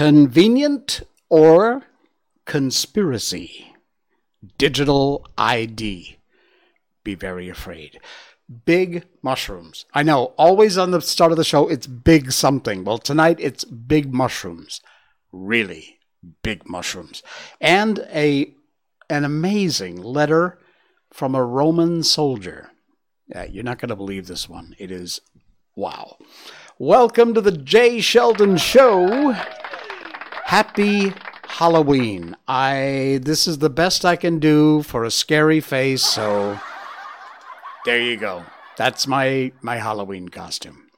Convenient 0.00 1.02
or 1.28 1.82
conspiracy? 2.46 3.74
Digital 4.56 5.26
ID. 5.36 6.16
Be 7.04 7.14
very 7.14 7.50
afraid. 7.50 8.00
Big 8.64 9.04
mushrooms. 9.20 9.84
I 9.92 10.02
know, 10.02 10.32
always 10.38 10.78
on 10.78 10.90
the 10.90 11.02
start 11.02 11.32
of 11.32 11.36
the 11.36 11.44
show, 11.44 11.68
it's 11.68 11.86
big 11.86 12.32
something. 12.32 12.82
Well, 12.82 12.96
tonight 12.96 13.36
it's 13.40 13.64
big 13.64 14.10
mushrooms. 14.10 14.80
Really 15.32 15.98
big 16.42 16.66
mushrooms. 16.66 17.22
And 17.60 17.98
a 18.10 18.54
an 19.10 19.26
amazing 19.26 20.02
letter 20.02 20.58
from 21.12 21.34
a 21.34 21.44
Roman 21.44 22.04
soldier. 22.04 22.70
Yeah, 23.26 23.44
you're 23.44 23.64
not 23.64 23.78
going 23.78 23.90
to 23.90 23.96
believe 23.96 24.28
this 24.28 24.48
one. 24.48 24.74
It 24.78 24.90
is 24.90 25.20
wow. 25.76 26.16
Welcome 26.78 27.34
to 27.34 27.42
the 27.42 27.52
Jay 27.52 28.00
Sheldon 28.00 28.56
Show. 28.56 29.36
Happy 30.50 31.12
Halloween. 31.46 32.34
I 32.48 33.20
this 33.22 33.46
is 33.46 33.58
the 33.58 33.70
best 33.70 34.04
I 34.04 34.16
can 34.16 34.40
do 34.40 34.82
for 34.82 35.04
a 35.04 35.10
scary 35.12 35.60
face, 35.60 36.02
so 36.02 36.58
there 37.84 38.00
you 38.00 38.16
go. 38.16 38.44
That's 38.76 39.06
my 39.06 39.52
my 39.62 39.76
Halloween 39.76 40.28
costume. 40.28 40.90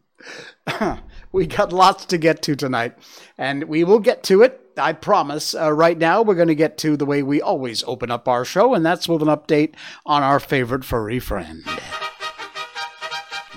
we 1.32 1.46
got 1.46 1.74
lots 1.74 2.06
to 2.06 2.16
get 2.16 2.40
to 2.44 2.56
tonight, 2.56 2.94
and 3.36 3.64
we 3.64 3.84
will 3.84 4.00
get 4.00 4.22
to 4.22 4.40
it. 4.40 4.58
I 4.78 4.94
promise. 4.94 5.54
Uh, 5.54 5.70
right 5.70 5.98
now, 5.98 6.22
we're 6.22 6.34
going 6.34 6.48
to 6.48 6.54
get 6.54 6.78
to 6.78 6.96
the 6.96 7.04
way 7.04 7.22
we 7.22 7.42
always 7.42 7.84
open 7.84 8.10
up 8.10 8.26
our 8.28 8.46
show, 8.46 8.72
and 8.72 8.86
that's 8.86 9.10
with 9.10 9.20
an 9.20 9.28
update 9.28 9.74
on 10.06 10.22
our 10.22 10.40
favorite 10.40 10.86
furry 10.86 11.18
friend. 11.18 11.64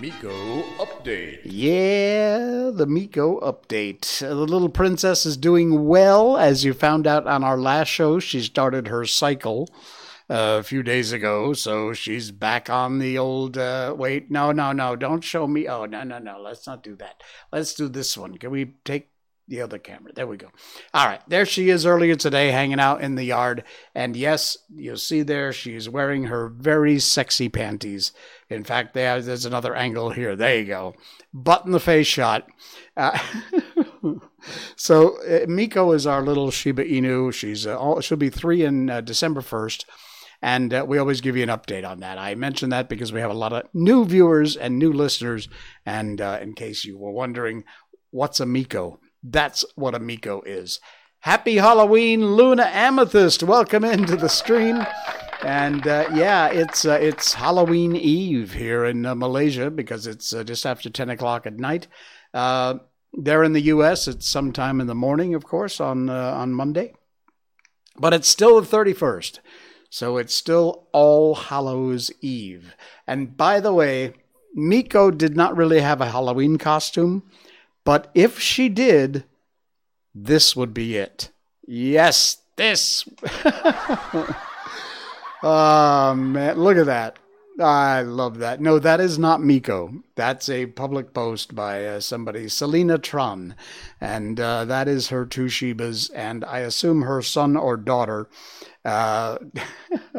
Miko 0.02 0.64
update. 0.80 1.42
Yeah, 1.46 2.72
the 2.74 2.88
Miko 2.88 3.40
update. 3.42 4.24
Uh, 4.24 4.30
the 4.30 4.48
little 4.48 4.68
princess 4.68 5.28
is 5.28 5.38
doing 5.38 5.86
well. 5.86 6.38
As 6.38 6.66
you 6.66 6.74
found 6.74 7.06
out 7.06 7.28
on 7.28 7.44
our 7.44 7.60
last 7.60 7.90
show, 7.90 8.18
she 8.18 8.42
started 8.42 8.88
her 8.88 9.06
cycle 9.06 9.70
uh, 10.28 10.58
a 10.60 10.64
few 10.64 10.82
days 10.82 11.12
ago, 11.12 11.54
so 11.54 11.94
she's 11.94 12.32
back 12.32 12.68
on 12.68 12.98
the 12.98 13.20
old. 13.20 13.60
Uh, 13.60 13.94
wait, 13.96 14.32
no, 14.32 14.52
no, 14.52 14.72
no, 14.72 14.96
don't 14.96 15.24
show 15.24 15.46
me. 15.46 15.68
Oh, 15.68 15.86
no, 15.86 16.02
no, 16.02 16.18
no, 16.18 16.42
let's 16.42 16.66
not 16.66 16.82
do 16.82 16.96
that. 16.96 17.22
Let's 17.52 17.76
do 17.76 17.88
this 17.88 18.18
one. 18.18 18.40
Can 18.40 18.50
we 18.50 18.74
take 18.84 19.11
the 19.52 19.62
other 19.62 19.78
camera. 19.78 20.14
There 20.14 20.26
we 20.26 20.38
go. 20.38 20.48
All 20.94 21.06
right, 21.06 21.22
there 21.28 21.46
she 21.46 21.70
is 21.70 21.86
earlier 21.86 22.16
today, 22.16 22.52
hanging 22.52 22.80
out 22.80 23.02
in 23.02 23.16
the 23.16 23.26
yard. 23.26 23.64
And 23.94 24.16
yes, 24.16 24.58
you'll 24.74 24.98
see 24.98 25.22
there 25.22 25.52
she's 25.52 25.90
wearing 25.90 26.24
her 26.24 26.48
very 26.48 26.98
sexy 27.00 27.50
panties. 27.50 28.14
In 28.50 28.64
fact, 28.64 28.94
there's 28.94 29.46
another 29.46 29.76
angle 29.76 30.10
here. 30.12 30.36
There 30.38 30.58
you 30.58 30.66
go, 30.66 30.96
butt 31.34 31.66
in 31.66 31.74
the 31.74 31.82
face 31.82 32.08
shot. 32.08 32.48
Uh, 32.96 33.20
so 34.78 35.22
uh, 35.24 35.46
Miko 35.48 35.92
is 35.92 36.08
our 36.08 36.24
little 36.24 36.50
Shiba 36.50 36.86
Inu. 36.86 37.34
She's 37.34 37.68
uh, 37.68 37.78
all, 37.78 38.00
she'll 38.00 38.18
be 38.18 38.30
three 38.30 38.64
in 38.64 38.90
uh, 38.90 39.02
December 39.02 39.42
first. 39.42 39.86
And 40.42 40.74
uh, 40.74 40.86
we 40.88 40.98
always 40.98 41.22
give 41.22 41.38
you 41.38 41.44
an 41.44 41.50
update 41.50 41.88
on 41.88 42.00
that. 42.00 42.18
I 42.18 42.34
mention 42.36 42.70
that 42.70 42.90
because 42.90 43.14
we 43.14 43.20
have 43.20 43.30
a 43.30 43.36
lot 43.36 43.54
of 43.54 43.64
new 43.74 44.06
viewers 44.06 44.56
and 44.56 44.80
new 44.80 44.92
listeners. 44.92 45.50
And 45.86 46.20
uh, 46.20 46.40
in 46.42 46.54
case 46.56 46.84
you 46.84 46.98
were 46.98 47.12
wondering, 47.12 47.64
what's 48.10 48.40
a 48.40 48.46
Miko? 48.46 49.00
That's 49.24 49.64
what 49.76 49.96
a 49.96 50.00
Miko 50.00 50.42
is. 50.42 50.80
Happy 51.20 51.58
Halloween, 51.58 52.36
Luna 52.36 52.64
Amethyst. 52.64 53.44
Welcome 53.44 53.84
into 53.84 54.16
the 54.16 54.30
stream. 54.30 54.86
And 55.44 55.88
uh, 55.88 56.10
yeah, 56.14 56.48
it's 56.48 56.86
uh, 56.86 57.00
it's 57.02 57.34
Halloween 57.34 57.96
Eve 57.96 58.54
here 58.54 58.86
in 58.86 59.06
uh, 59.06 59.16
Malaysia 59.16 59.70
because 59.70 60.08
it's 60.08 60.34
uh, 60.34 60.44
just 60.44 60.66
after 60.66 60.90
10 60.90 61.10
o'clock 61.10 61.46
at 61.46 61.58
night. 61.58 61.88
Uh, 62.34 62.80
there 63.14 63.44
in 63.44 63.54
the 63.54 63.62
U.S., 63.62 64.08
it's 64.08 64.28
sometime 64.28 64.80
in 64.80 64.88
the 64.88 64.96
morning, 64.96 65.34
of 65.36 65.44
course, 65.44 65.80
on 65.80 66.10
uh, 66.10 66.34
on 66.34 66.54
Monday. 66.54 66.94
But 67.98 68.14
it's 68.14 68.28
still 68.28 68.60
the 68.62 68.68
31st. 68.68 69.40
So 69.90 70.18
it's 70.18 70.34
still 70.34 70.88
All 70.94 71.36
Hallows 71.36 72.12
Eve. 72.22 72.76
And 73.06 73.36
by 73.36 73.60
the 73.60 73.74
way, 73.74 74.14
Miko 74.56 75.12
did 75.12 75.36
not 75.36 75.58
really 75.58 75.82
have 75.82 76.02
a 76.02 76.10
Halloween 76.10 76.58
costume. 76.58 77.24
But 77.84 78.12
if 78.14 78.40
she 78.40 78.70
did, 78.70 79.26
this 80.14 80.56
would 80.56 80.74
be 80.74 80.98
it. 80.98 81.32
Yes, 81.66 82.38
this. 82.56 83.08
oh, 85.44 86.14
man. 86.16 86.58
Look 86.58 86.78
at 86.78 86.86
that. 86.86 87.18
I 87.60 88.02
love 88.02 88.40
that. 88.40 88.62
No, 88.62 88.80
that 88.80 89.00
is 89.00 89.20
not 89.20 89.42
Miko. 89.42 90.04
That's 90.16 90.50
a 90.50 90.68
public 90.68 91.14
post 91.14 91.54
by 91.54 91.86
uh, 91.86 92.00
somebody, 92.00 92.48
Selena 92.48 92.98
Tron. 92.98 93.56
And 94.00 94.40
uh, 94.40 94.66
that 94.66 94.88
is 94.88 95.10
her 95.10 95.26
two 95.26 95.46
Shibas, 95.46 96.10
and 96.16 96.46
I 96.46 96.60
assume 96.60 97.02
her 97.04 97.22
son 97.22 97.56
or 97.56 97.78
daughter. 97.78 98.30
Uh, 98.84 99.38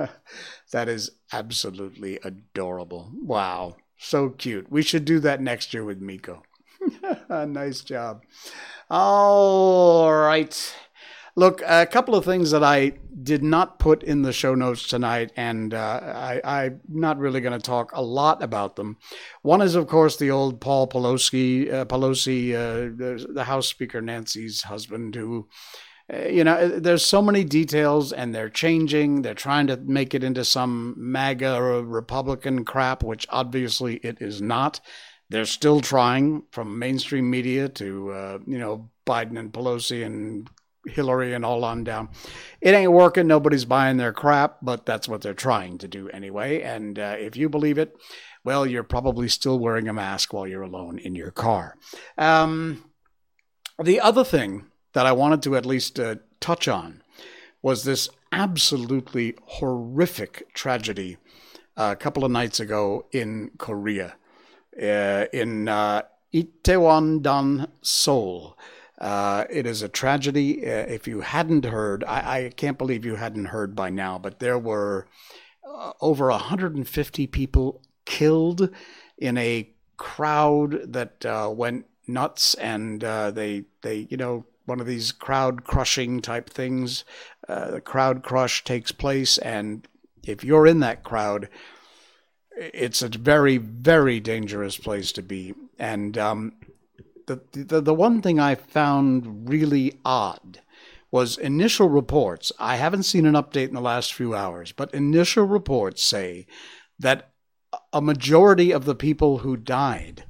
that 0.73 0.89
is 0.89 1.11
absolutely 1.33 2.19
adorable. 2.23 3.11
Wow. 3.15 3.77
So 3.99 4.31
cute. 4.31 4.71
We 4.71 4.83
should 4.83 5.05
do 5.05 5.21
that 5.21 5.41
next 5.41 5.73
year 5.73 5.85
with 5.85 6.01
Miko. 6.01 6.43
nice 7.29 7.81
job. 7.83 8.23
All 8.91 10.13
right. 10.13 10.75
Look, 11.35 11.63
a 11.67 11.87
couple 11.87 12.15
of 12.15 12.27
things 12.27 12.51
that 12.51 12.63
I 12.63 12.93
did 13.23 13.43
not 13.43 13.79
put 13.79 14.03
in 14.03 14.21
the 14.21 14.35
show 14.35 14.55
notes 14.55 14.87
tonight, 14.87 15.33
and 15.35 15.73
uh, 15.73 16.41
I, 16.45 16.65
am 16.67 16.81
not 16.89 17.19
really 17.19 17.41
going 17.41 17.59
to 17.59 17.65
talk 17.65 17.93
a 17.95 18.03
lot 18.03 18.43
about 18.43 18.77
them. 18.77 18.99
One 19.41 19.63
is, 19.63 19.75
of 19.75 19.87
course, 19.87 20.19
the 20.19 20.31
old 20.31 20.61
Paul 20.61 20.89
Pelosi, 20.89 21.73
uh, 21.73 21.85
Pelosi, 21.87 22.53
uh, 22.53 22.95
the, 22.95 23.27
the, 23.33 23.45
House 23.45 23.67
Speaker 23.67 24.03
Nancy's 24.03 24.63
husband, 24.63 25.15
who, 25.15 25.49
uh, 26.13 26.27
you 26.29 26.45
know, 26.45 26.69
there's 26.69 27.05
so 27.05 27.23
many 27.23 27.45
details, 27.45 28.13
and 28.13 28.35
they're 28.35 28.51
changing. 28.51 29.23
They're 29.23 29.33
trying 29.33 29.69
to 29.69 29.79
make 29.79 30.15
it 30.15 30.23
into 30.23 30.45
some 30.45 30.95
MAGA 30.99 31.57
or 31.57 31.83
Republican 31.83 32.67
crap, 32.67 33.03
which 33.03 33.27
obviously 33.31 33.97
it 33.97 34.21
is 34.21 34.43
not. 34.43 34.81
They're 35.33 35.47
still 35.47 35.81
trying 35.81 36.43
from 36.51 36.79
mainstream 36.79 37.31
media 37.31 37.67
to, 37.71 38.13
uh, 38.13 38.39
you 38.47 38.59
know, 38.59 38.91
Biden 39.07 39.39
and 39.39 39.51
Pelosi 39.51 40.05
and 40.05 40.47
Hillary 40.87 41.33
and 41.33 41.43
all 41.43 41.65
on 41.65 41.85
down. 41.85 42.11
It 42.61 42.75
ain't 42.75 42.93
working. 42.93 43.29
Nobody's 43.29 43.65
buying 43.65 43.97
their 43.97 44.13
crap, 44.13 44.59
but 44.61 44.85
that's 44.85 45.09
what 45.09 45.23
they're 45.23 45.33
trying 45.33 45.79
to 45.79 45.89
do 45.89 46.11
anyway. 46.11 46.61
And 46.61 46.99
uh, 46.99 47.17
if 47.19 47.35
you 47.35 47.49
believe 47.49 47.79
it, 47.79 47.97
well, 48.45 48.67
you're 48.67 48.83
probably 48.83 49.27
still 49.27 49.59
wearing 49.59 49.89
a 49.89 49.95
mask 49.95 50.35
while 50.35 50.47
you're 50.47 50.61
alone 50.61 50.99
in 50.99 51.15
your 51.15 51.31
car. 51.31 51.79
Um, 52.19 52.91
the 53.83 54.01
other 54.01 54.25
thing 54.25 54.67
that 54.93 55.07
I 55.07 55.13
wanted 55.13 55.43
to 55.45 55.57
at 55.57 55.65
least 55.65 55.99
uh, 55.99 56.17
touch 56.41 56.69
on 56.69 57.03
was 57.63 57.85
this 57.85 58.11
absolutely 58.33 59.37
horrific 59.45 60.53
tragedy 60.53 61.17
uh, 61.75 61.95
a 61.95 61.97
couple 61.97 62.23
of 62.23 62.31
nights 62.31 62.61
ago 62.61 63.07
in 63.13 63.53
Korea 63.57 64.17
in 64.77 65.69
uh, 65.69 66.03
Itaewon-dong, 66.33 67.69
Seoul. 67.83 68.57
Uh, 68.99 69.45
it 69.51 69.67
is 69.67 69.83
a 69.83 69.89
tragedy. 69.89 70.65
Uh, 70.65 70.87
if 70.87 71.09
you 71.09 71.23
hadn't 71.23 71.65
heard, 71.65 72.05
I, 72.05 72.37
I, 72.39 72.51
can't 72.51 72.79
believe 72.79 73.05
you 73.05 73.17
hadn't 73.17 73.47
heard 73.47 73.75
by 73.75 73.91
now, 73.91 74.17
but 74.17 74.39
there 74.39 74.59
were 74.59 75.09
uh, 75.69 75.93
over 76.01 76.29
150 76.29 77.27
people 77.27 77.83
killed 78.05 78.71
in 79.19 79.37
a 79.37 79.69
crowd 79.97 80.93
that 80.93 81.27
uh, 81.27 81.51
went 81.53 81.87
nuts, 82.07 82.55
and 82.55 83.03
uh, 83.03 83.31
they 83.33 83.65
they 83.83 84.07
you 84.09 84.17
know 84.17 84.45
one 84.67 84.81
of 84.81 84.87
these 84.87 85.11
crowd 85.13 85.65
crushing 85.65 86.21
type 86.21 86.49
things. 86.49 87.05
Uh, 87.49 87.73
the 87.73 87.81
crowd 87.81 88.23
crush 88.23 88.63
takes 88.63 88.93
place, 88.93 89.37
and 89.39 89.89
if 90.23 90.45
you're 90.45 90.67
in 90.67 90.81
that 90.81 91.03
crowd, 91.03 91.49
it's 92.57 93.03
a 93.03 93.09
very, 93.09 93.57
very 93.57 94.21
dangerous 94.21 94.77
place 94.77 95.13
to 95.13 95.23
be. 95.23 95.55
And 95.79 96.17
um, 96.19 96.53
the, 97.27 97.41
the 97.53 97.81
the 97.81 97.95
one 97.95 98.23
thing 98.23 98.39
I 98.39 98.55
found 98.55 99.49
really 99.49 99.99
odd 100.05 100.61
was 101.11 101.37
initial 101.37 101.89
reports. 101.89 102.53
I 102.59 102.77
haven't 102.77 103.03
seen 103.05 103.27
an 103.27 103.35
update 103.35 103.69
in 103.69 103.75
the 103.75 103.81
last 103.81 104.15
few 104.15 104.35
hours, 104.35 104.73
but 104.73 104.95
initial 104.95 105.45
reports 105.45 106.03
say 106.03 106.47
that 106.99 107.31
a 107.93 108.01
majority 108.01 108.73
of 108.73 108.85
the 108.85 108.95
people 108.95 109.39
who 109.39 109.57
died 109.57 110.25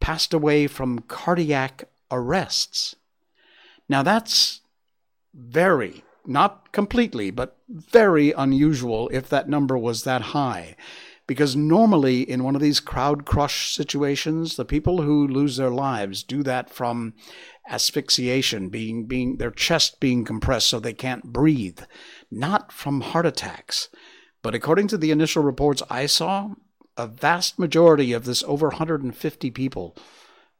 passed 0.00 0.34
away 0.34 0.66
from 0.66 1.00
cardiac 1.00 1.88
arrests. 2.10 2.94
Now 3.88 4.02
that's 4.02 4.60
very, 5.34 6.04
not 6.26 6.72
completely, 6.72 7.30
but 7.30 7.56
very 7.68 8.32
unusual 8.32 9.08
if 9.12 9.28
that 9.28 9.48
number 9.48 9.76
was 9.78 10.04
that 10.04 10.22
high. 10.22 10.76
Because 11.26 11.56
normally, 11.56 12.22
in 12.22 12.44
one 12.44 12.54
of 12.54 12.60
these 12.60 12.78
crowd 12.78 13.24
crush 13.24 13.74
situations, 13.74 14.54
the 14.54 14.64
people 14.64 15.02
who 15.02 15.26
lose 15.26 15.56
their 15.56 15.70
lives 15.70 16.22
do 16.22 16.42
that 16.44 16.70
from 16.70 17.14
asphyxiation, 17.68 18.68
being, 18.68 19.06
being 19.06 19.38
their 19.38 19.50
chest 19.50 19.98
being 19.98 20.24
compressed 20.24 20.68
so 20.68 20.78
they 20.78 20.92
can't 20.92 21.32
breathe, 21.32 21.80
not 22.30 22.70
from 22.70 23.00
heart 23.00 23.26
attacks. 23.26 23.88
But 24.42 24.54
according 24.54 24.86
to 24.88 24.98
the 24.98 25.10
initial 25.10 25.42
reports 25.42 25.82
I 25.90 26.06
saw, 26.06 26.50
a 26.96 27.06
vast 27.06 27.58
majority 27.58 28.12
of 28.12 28.24
this 28.24 28.44
over 28.44 28.68
150 28.68 29.50
people 29.50 29.96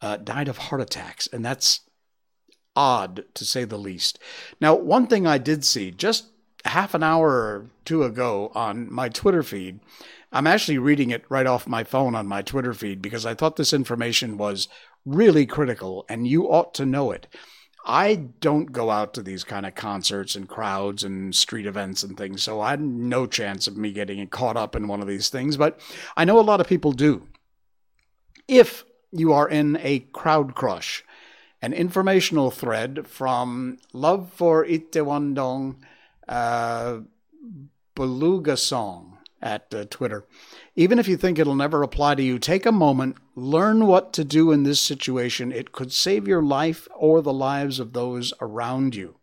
uh, 0.01 0.17
died 0.17 0.49
of 0.49 0.59
heart 0.59 0.81
attacks, 0.81 1.29
and 1.33 1.45
that's 1.45 1.81
odd 2.75 3.25
to 3.35 3.45
say 3.45 3.65
the 3.65 3.79
least. 3.79 4.19
Now, 4.61 4.75
one 4.75 5.07
thing 5.07 5.27
I 5.27 5.39
did 5.39 5.65
see 5.65 5.91
just 5.91 6.27
half 6.65 6.95
an 6.95 7.03
hour 7.03 7.31
or 7.31 7.67
two 7.85 8.03
ago 8.03 8.51
on 8.55 8.93
my 8.93 9.09
Twitter 9.09 9.43
feed, 9.43 9.81
I'm 10.33 10.47
actually 10.47 10.79
reading 10.79 11.11
it 11.11 11.25
right 11.29 11.47
off 11.47 11.69
my 11.69 11.85
phone 11.85 12.15
on 12.15 12.27
my 12.27 12.43
Twitter 12.43 12.75
feed 12.75 13.01
because 13.01 13.25
I 13.25 13.35
thought 13.35 13.57
this 13.57 13.73
information 13.73 14.37
was 14.37 14.69
really 15.05 15.47
critical 15.47 16.05
and 16.09 16.27
you 16.27 16.51
ought 16.51 16.75
to 16.75 16.87
know 16.87 17.13
it. 17.13 17.27
I 17.89 18.17
don't 18.41 18.73
go 18.73 18.91
out 18.91 19.15
to 19.15 19.23
these 19.23 19.45
kind 19.45 19.65
of 19.65 19.77
concerts 19.77 20.35
and 20.35 20.49
crowds 20.49 21.05
and 21.05 21.33
street 21.33 21.67
events 21.67 22.03
and 22.03 22.17
things, 22.17 22.43
so 22.43 22.61
I 22.61 22.71
had 22.71 22.81
no 22.81 23.27
chance 23.27 23.69
of 23.69 23.77
me 23.77 23.93
getting 23.93 24.27
caught 24.27 24.57
up 24.57 24.75
in 24.75 24.89
one 24.89 25.01
of 25.01 25.07
these 25.07 25.29
things, 25.29 25.57
but 25.57 25.79
I 26.17 26.25
know 26.25 26.41
a 26.41 26.43
lot 26.43 26.61
of 26.61 26.67
people 26.67 26.91
do. 26.91 27.29
If 28.49 28.85
you 29.13 29.33
are 29.33 29.49
in 29.49 29.79
a 29.81 30.01
crowd 30.01 30.57
crush, 30.57 31.05
an 31.63 31.73
informational 31.73 32.51
thread 32.51 33.07
from 33.07 33.79
Love 33.93 34.33
for 34.33 34.67
Itewandong 34.67 35.77
uh, 36.29 36.99
Beluga 37.95 38.57
Song 38.57 39.16
at 39.43 39.73
uh, 39.75 39.85
Twitter. 39.91 40.27
Even 40.75 40.99
if 40.99 41.09
you 41.09 41.17
think 41.17 41.39
it'll 41.39 41.55
never 41.55 41.83
apply 41.83 42.15
to 42.15 42.23
you, 42.23 42.39
take 42.39 42.67
a 42.67 42.73
moment, 42.73 43.17
learn 43.35 43.87
what 43.87 44.13
to 44.15 44.25
do 44.25 44.53
in 44.53 44.63
this 44.63 44.81
situation. 44.81 45.53
It 45.53 45.73
could 45.73 45.93
save 45.93 46.27
your 46.27 46.43
life 46.43 46.89
or 46.95 47.21
the 47.21 47.33
lives 47.33 47.79
of 47.79 47.93
those 47.93 48.33
around 48.41 48.95
you. 48.95 49.17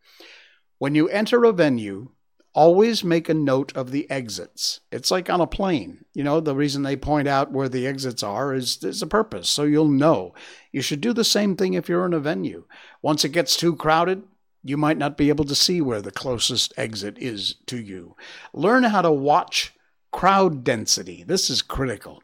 When 0.77 0.95
you 0.95 1.07
enter 1.10 1.44
a 1.44 1.51
venue, 1.51 2.10
always 2.54 3.04
make 3.04 3.30
a 3.30 3.33
note 3.33 3.75
of 3.75 3.92
the 3.92 4.10
exits. 4.10 4.81
It's 4.92 5.10
like 5.12 5.30
on 5.30 5.42
a 5.42 5.48
plane. 5.48 6.06
You 6.13 6.24
know, 6.24 6.39
the 6.39 6.56
reason 6.56 6.83
they 6.83 6.95
point 6.95 7.27
out 7.27 7.51
where 7.51 7.69
the 7.69 7.88
exits 7.88 8.21
are 8.24 8.54
is 8.54 8.77
there's 8.77 9.01
a 9.01 9.07
purpose, 9.07 9.50
so 9.50 9.63
you'll 9.63 9.88
know. 9.88 10.33
You 10.71 10.81
should 10.81 11.01
do 11.01 11.13
the 11.13 11.24
same 11.24 11.56
thing 11.56 11.74
if 11.74 11.89
you're 11.89 12.06
in 12.06 12.13
a 12.13 12.19
venue. 12.19 12.66
Once 13.01 13.25
it 13.25 13.30
gets 13.30 13.57
too 13.57 13.75
crowded, 13.75 14.24
you 14.63 14.77
might 14.77 14.98
not 14.98 15.18
be 15.18 15.30
able 15.30 15.45
to 15.45 15.56
see 15.56 15.81
where 15.81 16.01
the 16.01 16.12
closest 16.12 16.74
exit 16.77 17.18
is 17.18 17.56
to 17.66 17.77
you. 17.77 18.16
Learn 18.54 18.83
how 18.83 19.01
to 19.01 19.12
watch 19.12 19.74
crowd 20.13 20.63
density. 20.63 21.24
This 21.24 21.50
is 21.50 21.62
critical. 21.62 22.24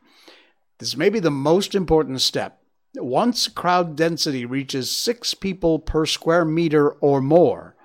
This 0.77 0.95
may 0.95 1.09
be 1.09 1.19
the 1.19 1.30
most 1.30 1.75
important 1.75 2.21
step. 2.21 2.62
Once 2.95 3.50
crowd 3.50 3.97
density 3.97 4.45
reaches 4.45 4.89
six 4.89 5.33
people 5.33 5.80
per 5.80 6.06
square 6.06 6.45
meter 6.45 6.91
or 6.91 7.19
more, 7.19 7.75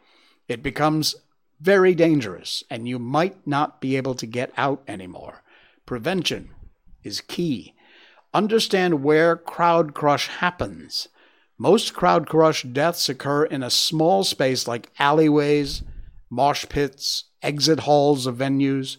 it 0.46 0.62
becomes 0.62 1.16
very 1.60 1.94
dangerous 1.94 2.62
and 2.70 2.86
you 2.86 2.98
might 3.00 3.44
not 3.46 3.80
be 3.80 3.96
able 3.96 4.14
to 4.14 4.26
get 4.26 4.52
out 4.56 4.82
anymore. 4.86 5.42
Prevention 5.86 6.50
is 7.02 7.20
key. 7.20 7.74
Understand 8.32 9.02
where 9.02 9.36
crowd 9.36 9.94
crush 9.94 10.28
happens. 10.28 11.08
Most 11.58 11.94
crowd 11.94 12.28
crush 12.28 12.62
deaths 12.62 13.08
occur 13.08 13.44
in 13.44 13.62
a 13.62 13.70
small 13.70 14.22
space 14.22 14.68
like 14.68 14.90
alleyways, 14.98 15.82
mosh 16.30 16.66
pits, 16.68 17.24
exit 17.42 17.80
halls 17.80 18.26
of 18.26 18.36
venues. 18.36 18.98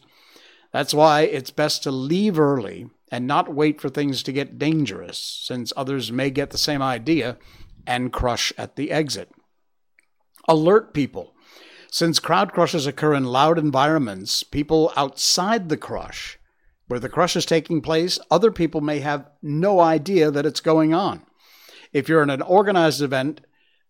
That's 0.75 0.93
why 0.93 1.21
it's 1.21 1.51
best 1.51 1.83
to 1.83 1.89
leave 1.89 2.37
early 2.37 2.89
and 3.09 3.25
not 3.25 3.55
wait 3.55 3.79
for 3.79 3.87
things 3.87 4.21
to 4.23 4.33
get 4.33 4.59
dangerous, 4.59 5.17
since 5.17 5.71
others 5.77 6.11
may 6.11 6.29
get 6.29 6.49
the 6.49 6.57
same 6.57 6.81
idea 6.81 7.37
and 7.87 8.11
crush 8.11 8.51
at 8.57 8.75
the 8.75 8.91
exit. 8.91 9.31
Alert 10.49 10.93
people. 10.93 11.33
Since 11.89 12.19
crowd 12.19 12.51
crushes 12.51 12.85
occur 12.85 13.13
in 13.13 13.23
loud 13.23 13.57
environments, 13.57 14.43
people 14.43 14.91
outside 14.97 15.69
the 15.69 15.77
crush, 15.77 16.37
where 16.89 16.99
the 16.99 17.07
crush 17.07 17.37
is 17.37 17.45
taking 17.45 17.79
place, 17.79 18.19
other 18.29 18.51
people 18.51 18.81
may 18.81 18.99
have 18.99 19.29
no 19.41 19.79
idea 19.79 20.29
that 20.29 20.45
it's 20.45 20.59
going 20.59 20.93
on. 20.93 21.21
If 21.93 22.09
you're 22.09 22.21
in 22.21 22.29
an 22.29 22.41
organized 22.41 23.01
event 23.01 23.39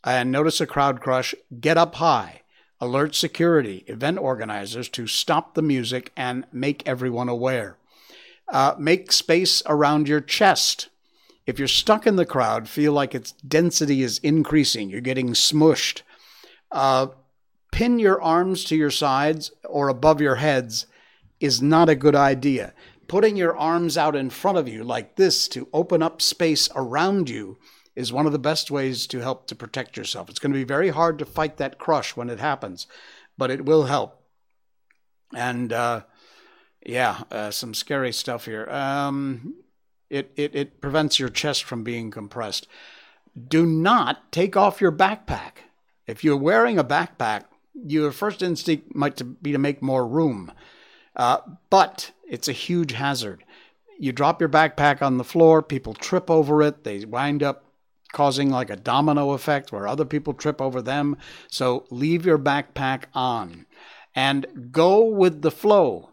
and 0.03 0.31
notice 0.31 0.61
a 0.61 0.67
crowd 0.67 1.01
crush, 1.01 1.33
get 1.59 1.79
up 1.79 1.95
high. 1.95 2.43
Alert 2.81 3.16
security, 3.16 3.86
event 3.88 4.18
organizers 4.18 4.89
to 4.89 5.07
stop 5.07 5.54
the 5.54 5.62
music 5.62 6.12
and 6.18 6.45
make 6.51 6.86
everyone 6.86 7.30
aware. 7.30 7.77
Uh, 8.48 8.75
make 8.77 9.12
space 9.12 9.63
around 9.66 10.07
your 10.07 10.19
chest. 10.19 10.89
If 11.48 11.57
you're 11.57 11.68
stuck 11.68 12.06
in 12.06 12.16
the 12.16 12.25
crowd, 12.25 12.68
feel 12.68 12.92
like 12.92 13.16
its 13.16 13.31
density 13.31 14.01
is 14.04 14.18
increasing, 14.19 14.89
you're 14.89 15.01
getting 15.01 15.30
smushed. 15.30 16.01
Uh, 16.72 17.07
pin 17.72 18.00
your 18.00 18.22
arms 18.22 18.63
to 18.66 18.75
your 18.75 18.92
sides 18.92 19.51
or 19.63 19.88
above 19.88 20.19
your 20.19 20.36
heads 20.36 20.86
is 21.39 21.62
not 21.62 21.89
a 21.89 21.95
good 21.95 22.16
idea. 22.16 22.74
Putting 23.07 23.38
your 23.38 23.56
arms 23.56 23.98
out 23.98 24.16
in 24.16 24.30
front 24.30 24.57
of 24.57 24.68
you 24.68 24.83
like 24.83 25.16
this 25.16 25.48
to 25.50 25.68
open 25.71 26.01
up 26.01 26.21
space 26.21 26.68
around 26.75 27.30
you 27.30 27.57
is 27.95 28.12
one 28.12 28.25
of 28.25 28.31
the 28.31 28.39
best 28.39 28.69
ways 28.69 29.07
to 29.07 29.19
help 29.19 29.47
to 29.47 29.56
protect 29.56 29.95
yourself. 29.97 30.30
It's 30.30 30.39
going 30.39 30.51
to 30.51 30.59
be 30.59 30.65
very 30.65 30.89
hard 30.89 31.18
to 31.19 31.25
fight 31.25 31.57
that 31.57 31.77
crush 31.77 32.15
when 32.15 32.30
it 32.30 32.39
happens, 32.39 32.88
but 33.38 33.51
it 33.51 33.65
will 33.65 33.83
help. 33.83 34.21
And 35.33 35.71
uh, 35.71 36.01
yeah, 36.86 37.24
uh, 37.31 37.51
some 37.51 37.74
scary 37.74 38.12
stuff 38.12 38.45
here. 38.45 38.69
Um, 38.69 39.56
it, 40.09 40.31
it, 40.36 40.56
it 40.56 40.81
prevents 40.81 41.19
your 41.19 41.30
chest 41.30 41.63
from 41.63 41.83
being 41.83 42.12
compressed. 42.12 42.68
Do 43.47 43.65
not 43.65 44.31
take 44.31 44.56
off 44.56 44.81
your 44.81 44.92
backpack. 44.92 45.51
If 46.07 46.24
you're 46.24 46.38
wearing 46.38 46.77
a 46.77 46.83
backpack, 46.83 47.45
your 47.74 48.12
first 48.12 48.42
instinct 48.42 48.95
might 48.95 49.21
be 49.42 49.51
to 49.51 49.57
make 49.57 49.81
more 49.81 50.07
room, 50.07 50.51
uh, 51.15 51.39
but 51.69 52.12
it's 52.30 52.47
a 52.47 52.53
huge 52.53 52.94
hazard. 52.94 53.44
You 54.00 54.12
drop 54.12 54.39
your 54.39 54.50
backpack 54.50 55.01
on 55.01 55.18
the 55.18 55.24
floor, 55.24 55.62
people 55.62 55.94
trip 55.94 56.30
over 56.30 56.62
it, 56.62 56.83
they 56.83 57.03
wind 57.03 57.44
up 57.44 57.64
causing 58.15 58.50
like 58.50 58.69
a 58.69 58.77
domino 58.77 59.31
effect 59.31 59.73
where 59.73 59.88
other 59.88 60.06
people 60.06 60.33
trip 60.33 60.62
over 60.62 60.81
them. 60.81 61.17
So 61.51 61.85
leave 61.91 62.25
your 62.25 62.39
backpack 62.39 63.03
on 63.13 63.65
and 64.15 64.71
go 64.71 65.03
with 65.03 65.41
the 65.41 65.51
flow. 65.51 66.12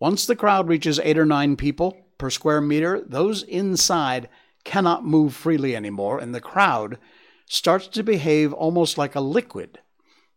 Once 0.00 0.26
the 0.26 0.34
crowd 0.34 0.66
reaches 0.68 0.98
eight 0.98 1.16
or 1.16 1.24
nine 1.24 1.54
people 1.54 1.96
per 2.18 2.28
square 2.28 2.60
meter, 2.60 3.00
those 3.00 3.44
inside 3.44 4.28
cannot 4.64 5.06
move 5.06 5.32
freely 5.32 5.76
anymore, 5.76 6.18
and 6.18 6.34
the 6.34 6.40
crowd 6.40 6.98
starts 7.46 7.86
to 7.86 8.02
behave 8.02 8.52
almost 8.52 8.98
like 8.98 9.14
a 9.14 9.20
liquid. 9.20 9.78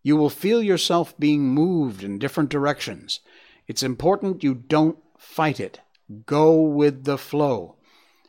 You 0.03 0.17
will 0.17 0.29
feel 0.29 0.61
yourself 0.61 1.17
being 1.17 1.49
moved 1.49 2.03
in 2.03 2.19
different 2.19 2.51
directions. 2.51 3.21
It's 3.65 3.81
important 3.81 4.43
you 4.43 4.53
don't 4.53 4.99
fight 5.17 5.59
it. 5.59 5.79
Go 6.27 6.61
with 6.61 7.05
the 7.05 7.17
flow. 7.17 7.76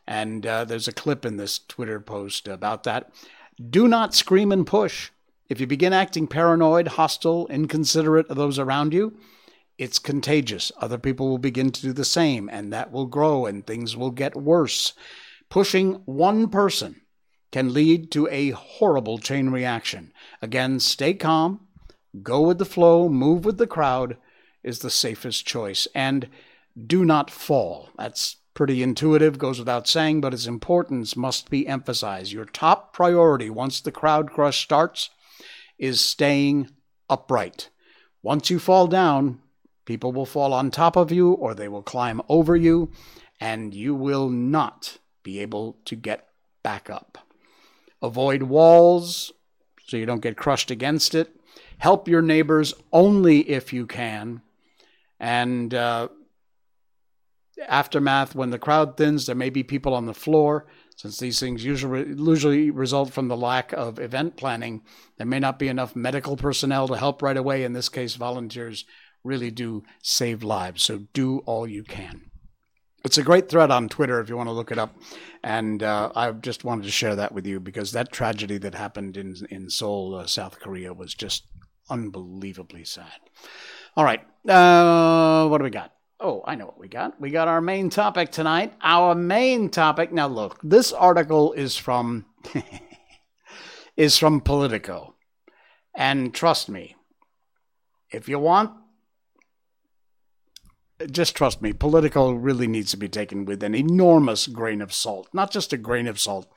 And 0.08 0.46
uh, 0.46 0.64
there's 0.64 0.88
a 0.88 0.92
clip 0.92 1.26
in 1.26 1.36
this 1.36 1.58
Twitter 1.58 2.00
post 2.00 2.48
about 2.48 2.84
that. 2.84 3.12
Do 3.68 3.86
not 3.86 4.14
scream 4.14 4.50
and 4.50 4.66
push. 4.66 5.10
If 5.50 5.60
you 5.60 5.66
begin 5.66 5.92
acting 5.92 6.26
paranoid, 6.26 6.88
hostile, 6.88 7.46
inconsiderate 7.48 8.26
of 8.30 8.38
those 8.38 8.58
around 8.58 8.94
you, 8.94 9.18
it's 9.76 9.98
contagious. 9.98 10.72
Other 10.78 10.96
people 10.96 11.28
will 11.28 11.38
begin 11.38 11.70
to 11.72 11.82
do 11.82 11.92
the 11.92 12.06
same, 12.06 12.48
and 12.50 12.72
that 12.72 12.90
will 12.90 13.04
grow 13.04 13.44
and 13.44 13.66
things 13.66 13.98
will 13.98 14.10
get 14.10 14.34
worse. 14.34 14.94
Pushing 15.50 16.00
one 16.06 16.48
person 16.48 17.02
can 17.52 17.74
lead 17.74 18.10
to 18.12 18.26
a 18.28 18.50
horrible 18.52 19.18
chain 19.18 19.50
reaction. 19.50 20.14
Again, 20.40 20.80
stay 20.80 21.12
calm, 21.12 21.66
go 22.22 22.40
with 22.40 22.56
the 22.56 22.64
flow, 22.64 23.10
move 23.10 23.44
with 23.44 23.58
the 23.58 23.66
crowd 23.66 24.16
is 24.62 24.78
the 24.78 24.90
safest 24.90 25.46
choice. 25.46 25.86
And 25.94 26.30
do 26.86 27.04
not 27.04 27.30
fall. 27.30 27.90
That's 27.98 28.37
pretty 28.58 28.82
intuitive, 28.82 29.38
goes 29.38 29.60
without 29.60 29.86
saying, 29.86 30.20
but 30.20 30.34
its 30.34 30.48
importance 30.48 31.14
must 31.14 31.48
be 31.48 31.64
emphasized. 31.68 32.32
Your 32.32 32.44
top 32.44 32.92
priority 32.92 33.48
once 33.48 33.80
the 33.80 33.92
crowd 33.92 34.32
crush 34.32 34.64
starts 34.64 35.10
is 35.78 36.00
staying 36.00 36.68
upright. 37.08 37.68
Once 38.20 38.50
you 38.50 38.58
fall 38.58 38.88
down, 38.88 39.38
people 39.84 40.10
will 40.10 40.26
fall 40.26 40.52
on 40.52 40.72
top 40.72 40.96
of 40.96 41.12
you 41.12 41.34
or 41.34 41.54
they 41.54 41.68
will 41.68 41.84
climb 41.84 42.20
over 42.28 42.56
you, 42.56 42.90
and 43.38 43.72
you 43.74 43.94
will 43.94 44.28
not 44.28 44.98
be 45.22 45.38
able 45.38 45.76
to 45.84 45.94
get 45.94 46.26
back 46.64 46.90
up. 46.90 47.16
Avoid 48.02 48.42
walls 48.42 49.30
so 49.86 49.96
you 49.96 50.04
don't 50.04 50.20
get 50.20 50.36
crushed 50.36 50.72
against 50.72 51.14
it. 51.14 51.30
Help 51.78 52.08
your 52.08 52.22
neighbors 52.22 52.74
only 52.92 53.48
if 53.48 53.72
you 53.72 53.86
can. 53.86 54.42
And 55.20 55.72
uh, 55.72 56.08
aftermath, 57.66 58.34
when 58.34 58.50
the 58.50 58.58
crowd 58.58 58.96
thins, 58.96 59.26
there 59.26 59.34
may 59.34 59.50
be 59.50 59.62
people 59.62 59.94
on 59.94 60.06
the 60.06 60.14
floor. 60.14 60.66
Since 60.96 61.18
these 61.18 61.38
things 61.38 61.64
usually 61.64 62.08
usually 62.08 62.70
result 62.70 63.12
from 63.12 63.28
the 63.28 63.36
lack 63.36 63.72
of 63.72 63.98
event 63.98 64.36
planning, 64.36 64.82
there 65.16 65.26
may 65.26 65.38
not 65.38 65.58
be 65.58 65.68
enough 65.68 65.94
medical 65.94 66.36
personnel 66.36 66.88
to 66.88 66.96
help 66.96 67.22
right 67.22 67.36
away. 67.36 67.64
In 67.64 67.72
this 67.72 67.88
case, 67.88 68.16
volunteers 68.16 68.84
really 69.24 69.50
do 69.50 69.84
save 70.02 70.42
lives. 70.42 70.82
So 70.82 71.06
do 71.12 71.38
all 71.40 71.66
you 71.66 71.84
can. 71.84 72.30
It's 73.04 73.18
a 73.18 73.22
great 73.22 73.48
thread 73.48 73.70
on 73.70 73.88
Twitter 73.88 74.20
if 74.20 74.28
you 74.28 74.36
want 74.36 74.48
to 74.48 74.52
look 74.52 74.72
it 74.72 74.78
up. 74.78 74.96
And 75.42 75.82
uh, 75.82 76.10
I 76.14 76.32
just 76.32 76.64
wanted 76.64 76.84
to 76.84 76.90
share 76.90 77.14
that 77.16 77.32
with 77.32 77.46
you 77.46 77.60
because 77.60 77.92
that 77.92 78.12
tragedy 78.12 78.58
that 78.58 78.74
happened 78.74 79.16
in, 79.16 79.36
in 79.50 79.70
Seoul, 79.70 80.16
uh, 80.16 80.26
South 80.26 80.58
Korea, 80.58 80.92
was 80.92 81.14
just 81.14 81.44
unbelievably 81.88 82.84
sad. 82.84 83.20
All 83.96 84.04
right. 84.04 84.20
Uh, 84.46 85.48
what 85.48 85.58
do 85.58 85.64
we 85.64 85.70
got? 85.70 85.92
Oh, 86.20 86.42
I 86.44 86.56
know 86.56 86.66
what 86.66 86.80
we 86.80 86.88
got. 86.88 87.20
We 87.20 87.30
got 87.30 87.46
our 87.46 87.60
main 87.60 87.90
topic 87.90 88.32
tonight. 88.32 88.74
Our 88.82 89.14
main 89.14 89.70
topic. 89.70 90.12
Now, 90.12 90.26
look, 90.26 90.58
this 90.64 90.92
article 90.92 91.52
is 91.52 91.76
from 91.76 92.26
is 93.96 94.18
from 94.18 94.40
Politico. 94.40 95.14
And 95.94 96.34
trust 96.34 96.68
me, 96.68 96.96
if 98.10 98.28
you 98.28 98.38
want, 98.38 98.72
just 101.10 101.36
trust 101.36 101.62
me, 101.62 101.72
Politico 101.72 102.32
really 102.32 102.66
needs 102.66 102.90
to 102.90 102.96
be 102.96 103.08
taken 103.08 103.44
with 103.44 103.62
an 103.62 103.74
enormous 103.74 104.48
grain 104.48 104.80
of 104.80 104.92
salt. 104.92 105.28
Not 105.32 105.52
just 105.52 105.72
a 105.72 105.76
grain 105.76 106.08
of 106.08 106.18
salt, 106.18 106.48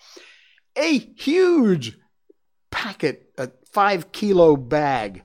a 0.75 0.97
huge 0.97 1.97
packet, 2.71 3.31
a 3.37 3.51
five 3.71 4.11
kilo 4.11 4.55
bag. 4.55 5.23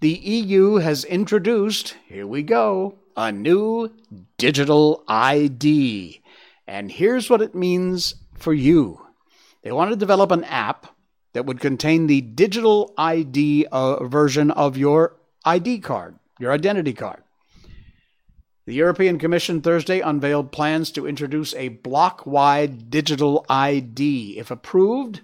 The 0.00 0.10
EU 0.10 0.76
has 0.76 1.04
introduced, 1.04 1.96
here 2.06 2.26
we 2.26 2.42
go, 2.42 2.98
a 3.18 3.32
new 3.32 3.90
digital 4.38 5.02
ID. 5.08 6.22
And 6.68 6.88
here's 6.88 7.28
what 7.28 7.42
it 7.42 7.52
means 7.52 8.14
for 8.34 8.54
you. 8.54 9.04
They 9.64 9.72
want 9.72 9.90
to 9.90 9.96
develop 9.96 10.30
an 10.30 10.44
app 10.44 10.94
that 11.32 11.44
would 11.44 11.58
contain 11.58 12.06
the 12.06 12.20
digital 12.20 12.94
ID 12.96 13.66
uh, 13.72 14.04
version 14.04 14.52
of 14.52 14.76
your 14.76 15.16
ID 15.44 15.80
card, 15.80 16.16
your 16.38 16.52
identity 16.52 16.92
card. 16.92 17.24
The 18.66 18.74
European 18.74 19.18
Commission 19.18 19.62
Thursday 19.62 19.98
unveiled 19.98 20.52
plans 20.52 20.92
to 20.92 21.08
introduce 21.08 21.54
a 21.54 21.68
block 21.70 22.24
wide 22.24 22.88
digital 22.88 23.44
ID. 23.48 24.38
If 24.38 24.52
approved, 24.52 25.22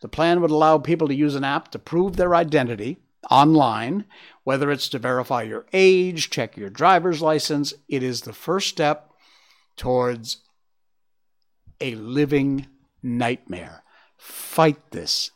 the 0.00 0.08
plan 0.08 0.40
would 0.40 0.50
allow 0.50 0.78
people 0.78 1.08
to 1.08 1.14
use 1.14 1.34
an 1.34 1.44
app 1.44 1.70
to 1.72 1.78
prove 1.78 2.16
their 2.16 2.34
identity 2.34 3.03
online, 3.30 4.04
whether 4.44 4.70
it's 4.70 4.88
to 4.90 4.98
verify 4.98 5.42
your 5.42 5.66
age, 5.72 6.30
check 6.30 6.56
your 6.56 6.70
driver's 6.70 7.22
license. 7.22 7.74
It 7.88 8.02
is 8.02 8.22
the 8.22 8.32
first 8.32 8.68
step 8.68 9.10
towards 9.76 10.38
a 11.80 11.94
living 11.94 12.66
nightmare. 13.02 13.82
Fight 14.16 14.90
this. 14.90 15.30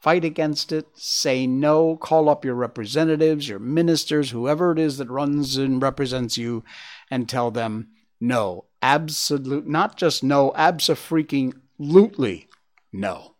Fight 0.00 0.24
against 0.24 0.70
it. 0.70 0.86
Say 0.94 1.46
no. 1.46 1.96
Call 1.96 2.28
up 2.28 2.44
your 2.44 2.54
representatives, 2.54 3.48
your 3.48 3.58
ministers, 3.58 4.30
whoever 4.30 4.72
it 4.72 4.78
is 4.78 4.98
that 4.98 5.08
runs 5.08 5.56
and 5.56 5.80
represents 5.80 6.36
you, 6.36 6.62
and 7.10 7.28
tell 7.28 7.50
them 7.50 7.88
no. 8.20 8.66
Absolute, 8.82 9.66
not 9.66 9.96
just 9.96 10.22
no, 10.22 10.52
abso-freaking-lutely 10.56 12.48
no. 12.92 13.34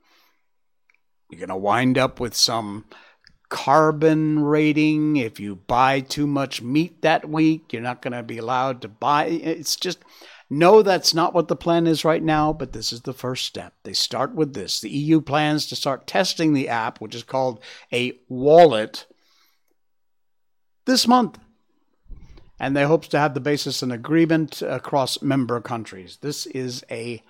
You're 1.30 1.38
going 1.38 1.48
to 1.50 1.56
wind 1.56 1.98
up 1.98 2.18
with 2.18 2.34
some 2.34 2.86
carbon 3.54 4.40
rating. 4.40 5.16
If 5.16 5.38
you 5.38 5.54
buy 5.54 6.00
too 6.00 6.26
much 6.26 6.60
meat 6.60 7.02
that 7.02 7.28
week, 7.28 7.72
you're 7.72 7.82
not 7.82 8.02
going 8.02 8.12
to 8.12 8.24
be 8.24 8.36
allowed 8.36 8.82
to 8.82 8.88
buy. 8.88 9.26
It's 9.26 9.76
just 9.76 10.00
no, 10.50 10.82
that's 10.82 11.14
not 11.14 11.34
what 11.34 11.46
the 11.46 11.54
plan 11.54 11.86
is 11.86 12.04
right 12.04 12.22
now, 12.22 12.52
but 12.52 12.72
this 12.72 12.92
is 12.92 13.02
the 13.02 13.12
first 13.12 13.46
step. 13.46 13.72
They 13.84 13.92
start 13.92 14.34
with 14.34 14.54
this. 14.54 14.80
The 14.80 14.90
EU 14.90 15.20
plans 15.20 15.66
to 15.68 15.76
start 15.76 16.08
testing 16.08 16.52
the 16.52 16.68
app, 16.68 17.00
which 17.00 17.14
is 17.14 17.22
called 17.22 17.60
a 17.92 18.18
wallet, 18.28 19.06
this 20.84 21.06
month. 21.06 21.38
And 22.58 22.76
they 22.76 22.84
hopes 22.84 23.06
to 23.08 23.20
have 23.20 23.34
the 23.34 23.40
basis 23.40 23.82
an 23.82 23.92
agreement 23.92 24.62
across 24.62 25.22
member 25.22 25.60
countries. 25.60 26.18
This 26.22 26.46
is 26.46 26.84
a 26.90 27.22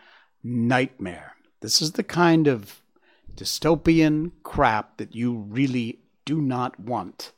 nightmare. 0.43 1.35
This 1.61 1.83
is 1.83 1.93
the 1.93 2.03
kind 2.03 2.49
of 2.49 2.81
dystopian 3.37 4.33
crap 4.43 4.97
that 4.97 5.15
you 5.15 5.35
really 5.35 6.01
do 6.25 6.41
not 6.41 6.79
want. 6.79 7.33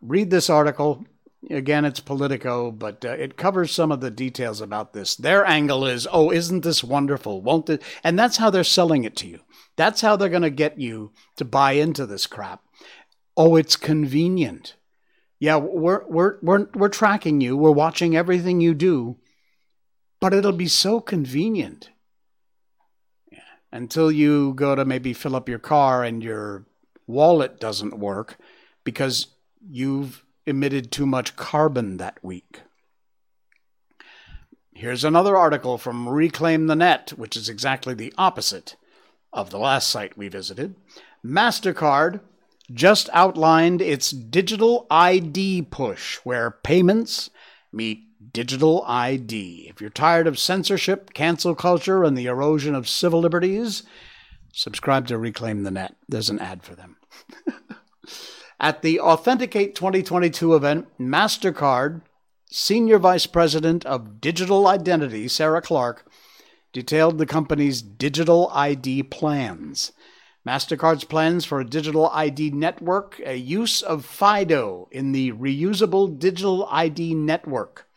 Read 0.00 0.30
this 0.30 0.50
article. 0.50 1.04
Again, 1.50 1.84
it's 1.84 2.00
Politico, 2.00 2.70
but 2.70 3.04
uh, 3.04 3.10
it 3.10 3.36
covers 3.36 3.70
some 3.70 3.92
of 3.92 4.00
the 4.00 4.10
details 4.10 4.60
about 4.60 4.92
this. 4.94 5.14
Their 5.14 5.44
angle 5.44 5.84
is, 5.86 6.08
oh, 6.10 6.30
isn't 6.30 6.64
this 6.64 6.82
wonderful? 6.82 7.42
Won't 7.42 7.68
it? 7.68 7.82
And 8.02 8.18
that's 8.18 8.38
how 8.38 8.48
they're 8.48 8.64
selling 8.64 9.04
it 9.04 9.14
to 9.16 9.26
you. 9.26 9.40
That's 9.76 10.00
how 10.00 10.16
they're 10.16 10.28
going 10.28 10.42
to 10.42 10.50
get 10.50 10.78
you 10.78 11.12
to 11.36 11.44
buy 11.44 11.72
into 11.72 12.06
this 12.06 12.26
crap. 12.26 12.62
Oh, 13.36 13.56
it's 13.56 13.76
convenient. 13.76 14.76
Yeah, 15.38 15.56
we're, 15.56 16.06
we're, 16.06 16.38
we're, 16.40 16.68
we're 16.74 16.88
tracking 16.88 17.40
you, 17.40 17.56
we're 17.56 17.72
watching 17.72 18.16
everything 18.16 18.60
you 18.60 18.72
do, 18.72 19.18
but 20.20 20.32
it'll 20.32 20.52
be 20.52 20.68
so 20.68 21.00
convenient. 21.00 21.90
Until 23.70 24.10
you 24.10 24.54
go 24.54 24.76
to 24.76 24.84
maybe 24.84 25.12
fill 25.12 25.34
up 25.34 25.48
your 25.48 25.58
car 25.58 26.04
and 26.04 26.22
your 26.22 26.64
wallet 27.06 27.60
doesn't 27.60 27.98
work 27.98 28.36
because 28.84 29.28
you've 29.66 30.24
emitted 30.46 30.90
too 30.90 31.06
much 31.06 31.36
carbon 31.36 31.96
that 31.96 32.22
week. 32.22 32.60
Here's 34.72 35.04
another 35.04 35.36
article 35.36 35.78
from 35.78 36.08
Reclaim 36.08 36.66
the 36.66 36.74
Net, 36.74 37.10
which 37.16 37.36
is 37.36 37.48
exactly 37.48 37.94
the 37.94 38.12
opposite 38.18 38.76
of 39.32 39.50
the 39.50 39.58
last 39.58 39.88
site 39.88 40.18
we 40.18 40.28
visited. 40.28 40.74
MasterCard 41.24 42.20
just 42.72 43.08
outlined 43.12 43.80
its 43.80 44.10
digital 44.10 44.86
ID 44.90 45.62
push, 45.62 46.16
where 46.18 46.50
payments 46.50 47.30
meet 47.72 48.32
digital 48.32 48.82
ID. 48.86 49.66
If 49.68 49.80
you're 49.80 49.90
tired 49.90 50.26
of 50.26 50.38
censorship, 50.38 51.12
cancel 51.14 51.54
culture, 51.54 52.04
and 52.04 52.16
the 52.16 52.26
erosion 52.26 52.74
of 52.74 52.88
civil 52.88 53.20
liberties, 53.20 53.82
subscribe 54.54 55.06
to 55.08 55.18
Reclaim 55.18 55.62
the 55.62 55.70
Net. 55.70 55.96
There's 56.08 56.30
an 56.30 56.38
ad 56.38 56.62
for 56.62 56.74
them. 56.74 56.96
At 58.60 58.82
the 58.82 59.00
Authenticate 59.00 59.74
2022 59.74 60.54
event, 60.54 60.86
MasterCard 60.98 62.02
Senior 62.50 62.98
Vice 62.98 63.26
President 63.26 63.84
of 63.84 64.20
Digital 64.20 64.68
Identity, 64.68 65.26
Sarah 65.26 65.60
Clark, 65.60 66.08
detailed 66.72 67.18
the 67.18 67.26
company's 67.26 67.82
digital 67.82 68.48
ID 68.54 69.02
plans. 69.04 69.92
MasterCard's 70.46 71.04
plans 71.04 71.44
for 71.44 71.60
a 71.60 71.68
digital 71.68 72.08
ID 72.10 72.50
network, 72.50 73.20
a 73.24 73.36
use 73.36 73.82
of 73.82 74.04
FIDO 74.04 74.88
in 74.92 75.12
the 75.12 75.32
reusable 75.32 76.18
digital 76.18 76.68
ID 76.70 77.14
network. 77.14 77.88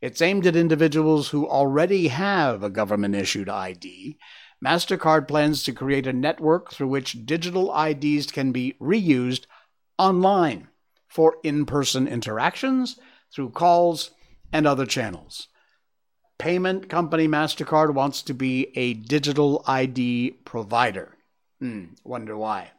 It's 0.00 0.20
aimed 0.20 0.46
at 0.46 0.56
individuals 0.56 1.30
who 1.30 1.48
already 1.48 2.08
have 2.08 2.62
a 2.62 2.70
government 2.70 3.16
issued 3.16 3.48
ID. 3.48 4.18
MasterCard 4.64 5.28
plans 5.28 5.62
to 5.64 5.72
create 5.72 6.06
a 6.06 6.12
network 6.12 6.72
through 6.72 6.88
which 6.88 7.26
digital 7.26 7.74
IDs 7.76 8.30
can 8.30 8.52
be 8.52 8.74
reused 8.80 9.44
online 9.98 10.68
for 11.08 11.36
in 11.42 11.66
person 11.66 12.08
interactions 12.08 12.98
through 13.32 13.50
calls 13.50 14.10
and 14.52 14.66
other 14.66 14.86
channels. 14.86 15.48
Payment 16.38 16.88
company 16.88 17.26
MasterCard 17.26 17.94
wants 17.94 18.22
to 18.22 18.34
be 18.34 18.68
a 18.76 18.94
digital 18.94 19.62
ID 19.66 20.32
provider. 20.44 21.16
Hmm, 21.60 21.84
wonder 22.04 22.36
why. 22.36 22.72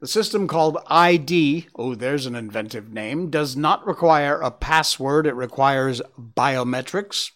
The 0.00 0.08
system 0.08 0.48
called 0.48 0.78
ID, 0.86 1.68
oh, 1.76 1.94
there's 1.94 2.24
an 2.24 2.34
inventive 2.34 2.90
name, 2.90 3.28
does 3.28 3.54
not 3.54 3.86
require 3.86 4.40
a 4.40 4.50
password, 4.50 5.26
it 5.26 5.34
requires 5.34 6.00
biometrics. 6.18 7.32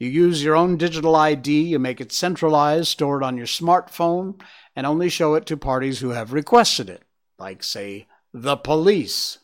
You 0.00 0.08
use 0.08 0.42
your 0.42 0.56
own 0.56 0.78
digital 0.78 1.14
ID, 1.14 1.60
you 1.60 1.78
make 1.78 2.00
it 2.00 2.10
centralized, 2.10 2.88
stored 2.88 3.22
on 3.22 3.36
your 3.36 3.46
smartphone, 3.46 4.40
and 4.74 4.86
only 4.86 5.10
show 5.10 5.34
it 5.34 5.44
to 5.46 5.58
parties 5.58 6.00
who 6.00 6.08
have 6.08 6.32
requested 6.32 6.88
it, 6.88 7.02
like, 7.38 7.62
say, 7.62 8.06
the 8.32 8.56
police. 8.56 9.38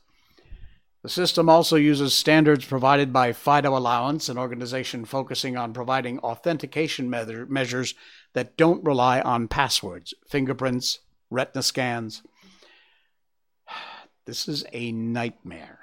The 1.02 1.10
system 1.10 1.50
also 1.50 1.76
uses 1.76 2.14
standards 2.14 2.64
provided 2.64 3.12
by 3.12 3.34
FIDO 3.34 3.76
Alliance, 3.76 4.30
an 4.30 4.38
organization 4.38 5.04
focusing 5.04 5.58
on 5.58 5.74
providing 5.74 6.20
authentication 6.20 7.10
measures 7.10 7.94
that 8.32 8.56
don't 8.56 8.82
rely 8.82 9.20
on 9.20 9.48
passwords, 9.48 10.14
fingerprints, 10.26 11.00
retina 11.30 11.62
scans. 11.62 12.22
This 14.24 14.48
is 14.48 14.64
a 14.72 14.90
nightmare. 14.90 15.78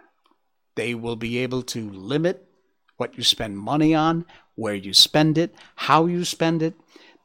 They 0.76 0.96
will 0.96 1.16
be 1.16 1.38
able 1.38 1.62
to 1.64 1.90
limit 1.90 2.46
what 2.98 3.18
you 3.18 3.24
spend 3.24 3.58
money 3.58 3.96
on, 3.96 4.26
where 4.56 4.76
you 4.76 4.94
spend 4.94 5.38
it, 5.38 5.54
how 5.76 6.06
you 6.06 6.26
spend 6.26 6.62
it. 6.62 6.76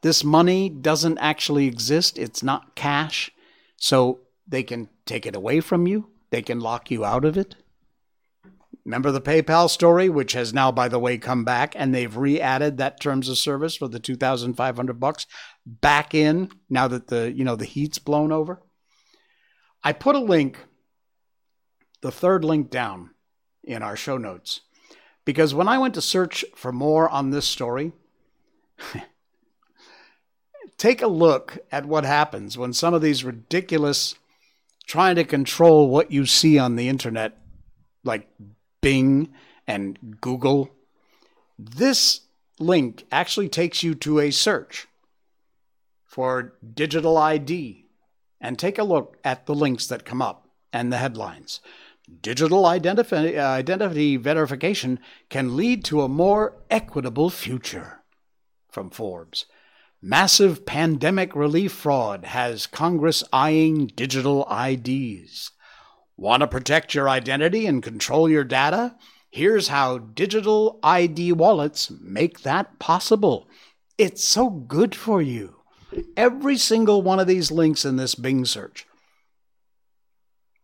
This 0.01 0.23
money 0.23 0.69
doesn't 0.69 1.17
actually 1.17 1.67
exist, 1.67 2.17
it's 2.17 2.41
not 2.41 2.75
cash. 2.75 3.31
So 3.77 4.19
they 4.47 4.63
can 4.63 4.89
take 5.05 5.25
it 5.25 5.35
away 5.35 5.59
from 5.59 5.87
you, 5.87 6.09
they 6.31 6.41
can 6.41 6.59
lock 6.59 6.89
you 6.89 7.05
out 7.05 7.25
of 7.25 7.37
it. 7.37 7.55
Remember 8.85 9.11
the 9.11 9.21
PayPal 9.21 9.69
story, 9.69 10.09
which 10.09 10.33
has 10.33 10.53
now, 10.53 10.71
by 10.71 10.87
the 10.87 10.97
way, 10.97 11.17
come 11.19 11.43
back, 11.43 11.73
and 11.75 11.93
they've 11.93 12.15
re-added 12.15 12.77
that 12.77 12.99
terms 12.99 13.29
of 13.29 13.37
service 13.37 13.75
for 13.75 13.87
the 13.87 13.99
two 13.99 14.15
thousand 14.15 14.55
five 14.55 14.77
hundred 14.77 14.99
bucks 14.99 15.27
back 15.65 16.15
in 16.15 16.49
now 16.69 16.87
that 16.87 17.07
the 17.07 17.31
you 17.31 17.43
know 17.43 17.55
the 17.55 17.65
heat's 17.65 17.99
blown 17.99 18.31
over. 18.31 18.63
I 19.83 19.93
put 19.93 20.15
a 20.15 20.19
link, 20.19 20.57
the 22.01 22.11
third 22.11 22.43
link 22.43 22.71
down 22.71 23.11
in 23.63 23.83
our 23.83 23.95
show 23.95 24.17
notes, 24.17 24.61
because 25.29 25.53
when 25.53 25.67
I 25.67 25.77
went 25.77 25.93
to 25.93 26.01
search 26.01 26.43
for 26.55 26.71
more 26.71 27.07
on 27.07 27.29
this 27.29 27.45
story, 27.45 27.91
take 30.79 31.03
a 31.03 31.07
look 31.07 31.59
at 31.71 31.85
what 31.85 32.03
happens 32.03 32.57
when 32.57 32.73
some 32.73 32.95
of 32.95 33.03
these 33.03 33.23
ridiculous 33.23 34.15
trying 34.87 35.15
to 35.17 35.23
control 35.23 35.87
what 35.87 36.11
you 36.11 36.25
see 36.25 36.57
on 36.57 36.77
the 36.77 36.89
internet, 36.89 37.37
like 38.03 38.27
Bing 38.81 39.31
and 39.67 40.19
Google. 40.19 40.71
This 41.59 42.21
link 42.57 43.05
actually 43.11 43.49
takes 43.49 43.83
you 43.83 43.93
to 43.93 44.17
a 44.17 44.31
search 44.31 44.87
for 46.07 46.55
digital 46.73 47.19
ID. 47.19 47.85
and 48.41 48.57
take 48.57 48.79
a 48.79 48.83
look 48.83 49.17
at 49.23 49.45
the 49.45 49.53
links 49.53 49.85
that 49.85 50.05
come 50.05 50.23
up 50.23 50.47
and 50.73 50.91
the 50.91 50.97
headlines. 50.97 51.59
Digital 52.21 52.63
identifi- 52.63 53.37
uh, 53.37 53.41
identity 53.41 54.17
verification 54.17 54.99
can 55.29 55.55
lead 55.55 55.85
to 55.85 56.01
a 56.01 56.09
more 56.09 56.57
equitable 56.69 57.29
future. 57.29 58.03
From 58.69 58.89
Forbes. 58.89 59.45
Massive 60.01 60.65
pandemic 60.65 61.35
relief 61.35 61.71
fraud 61.71 62.25
has 62.25 62.67
Congress 62.67 63.23
eyeing 63.33 63.87
digital 63.87 64.47
IDs. 64.49 65.51
Want 66.15 66.41
to 66.41 66.47
protect 66.47 66.93
your 66.93 67.09
identity 67.09 67.65
and 67.65 67.83
control 67.83 68.29
your 68.29 68.43
data? 68.43 68.95
Here's 69.29 69.67
how 69.67 69.97
digital 69.97 70.79
ID 70.83 71.33
wallets 71.33 71.91
make 72.01 72.41
that 72.41 72.79
possible. 72.79 73.47
It's 73.97 74.23
so 74.23 74.49
good 74.49 74.95
for 74.95 75.21
you. 75.21 75.57
Every 76.15 76.57
single 76.57 77.01
one 77.01 77.19
of 77.19 77.27
these 77.27 77.51
links 77.51 77.85
in 77.85 77.97
this 77.97 78.15
Bing 78.15 78.45
search. 78.45 78.85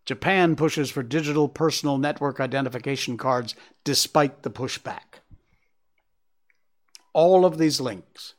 Japan 0.06 0.56
pushes 0.56 0.92
for 0.92 1.02
digital 1.02 1.50
personal 1.50 1.98
network 1.98 2.40
identification 2.40 3.18
cards 3.18 3.56
despite 3.84 4.44
the 4.44 4.52
pushback. 4.52 5.22
All 7.14 7.46
of 7.46 7.58
these 7.58 7.82
links 7.82 8.36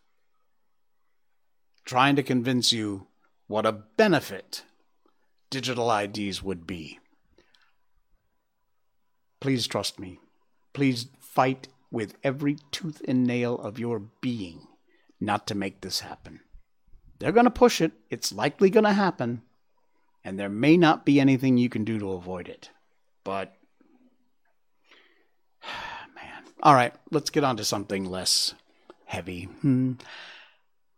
trying 1.84 2.16
to 2.16 2.22
convince 2.22 2.72
you 2.72 3.06
what 3.46 3.66
a 3.66 3.72
benefit 3.72 4.62
digital 5.50 5.90
IDs 5.90 6.42
would 6.42 6.66
be. 6.66 6.98
Please 9.40 9.66
trust 9.66 9.98
me. 9.98 10.18
Please 10.72 11.06
fight 11.20 11.68
with 11.90 12.16
every 12.22 12.56
tooth 12.70 13.00
and 13.06 13.24
nail 13.24 13.58
of 13.58 13.78
your 13.78 14.00
being 14.20 14.66
not 15.20 15.46
to 15.46 15.54
make 15.54 15.80
this 15.80 16.00
happen. 16.00 16.40
They're 17.18 17.32
going 17.32 17.44
to 17.44 17.50
push 17.50 17.80
it. 17.80 17.92
It's 18.10 18.32
likely 18.32 18.70
going 18.70 18.84
to 18.84 18.92
happen. 18.92 19.42
And 20.26 20.40
there 20.40 20.48
may 20.48 20.76
not 20.76 21.06
be 21.06 21.20
anything 21.20 21.56
you 21.56 21.68
can 21.68 21.84
do 21.84 22.00
to 22.00 22.10
avoid 22.10 22.48
it. 22.48 22.70
But, 23.22 23.54
man. 26.16 26.42
All 26.64 26.74
right, 26.74 26.92
let's 27.12 27.30
get 27.30 27.44
on 27.44 27.56
to 27.58 27.64
something 27.64 28.04
less 28.04 28.52
heavy. 29.04 29.44
Hmm. 29.44 29.92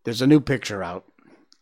There's 0.04 0.22
a 0.22 0.26
new 0.26 0.40
picture 0.40 0.82
out, 0.82 1.04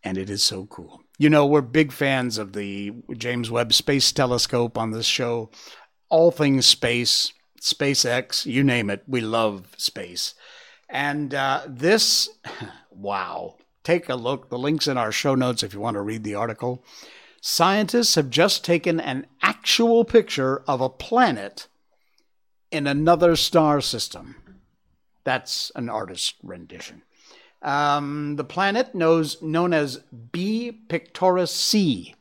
and 0.04 0.16
it 0.16 0.30
is 0.30 0.44
so 0.44 0.66
cool. 0.66 1.02
You 1.18 1.28
know, 1.28 1.44
we're 1.44 1.60
big 1.60 1.90
fans 1.90 2.38
of 2.38 2.52
the 2.52 2.92
James 3.16 3.50
Webb 3.50 3.72
Space 3.72 4.12
Telescope 4.12 4.78
on 4.78 4.92
this 4.92 5.06
show. 5.06 5.50
All 6.08 6.30
things 6.30 6.66
space, 6.66 7.32
SpaceX, 7.60 8.46
you 8.46 8.62
name 8.62 8.90
it. 8.90 9.02
We 9.08 9.20
love 9.20 9.74
space. 9.76 10.34
And 10.88 11.34
uh, 11.34 11.62
this, 11.66 12.28
wow. 12.92 13.56
Take 13.82 14.08
a 14.08 14.14
look. 14.14 14.50
The 14.50 14.58
link's 14.58 14.86
in 14.86 14.96
our 14.96 15.10
show 15.10 15.34
notes 15.34 15.64
if 15.64 15.74
you 15.74 15.80
want 15.80 15.96
to 15.96 16.02
read 16.02 16.22
the 16.22 16.36
article. 16.36 16.84
Scientists 17.48 18.16
have 18.16 18.28
just 18.28 18.64
taken 18.64 18.98
an 18.98 19.24
actual 19.40 20.04
picture 20.04 20.64
of 20.66 20.80
a 20.80 20.88
planet 20.88 21.68
in 22.72 22.88
another 22.88 23.36
star 23.36 23.80
system. 23.80 24.34
That's 25.22 25.70
an 25.76 25.88
artist's 25.88 26.34
rendition. 26.42 27.02
Um, 27.62 28.34
the 28.34 28.42
planet 28.42 28.96
knows, 28.96 29.40
known 29.40 29.72
as 29.72 30.00
B 30.32 30.72
Pictoris 30.72 31.52
C 31.54 32.16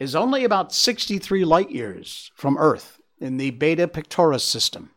is 0.00 0.16
only 0.16 0.42
about 0.42 0.74
63 0.74 1.44
light 1.44 1.70
years 1.70 2.32
from 2.34 2.58
Earth 2.58 3.00
in 3.20 3.36
the 3.36 3.50
Beta 3.52 3.86
Pictoris 3.86 4.42
system. 4.42 4.90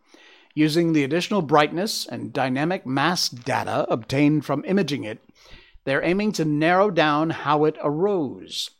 Using 0.56 0.93
the 0.93 1.04
additional 1.04 1.43
brightness 1.43 2.08
and 2.08 2.34
dynamic 2.34 2.88
mass 2.88 3.30
data 3.30 3.86
obtained 3.88 4.46
from 4.46 4.65
imaging 4.65 5.04
it, 5.04 5.20
they're 5.84 6.04
aiming 6.04 6.32
to 6.32 6.43
narrow 6.43 6.89
down 6.89 7.30
how 7.30 7.65
it 7.65 7.78
arose. 7.84 8.72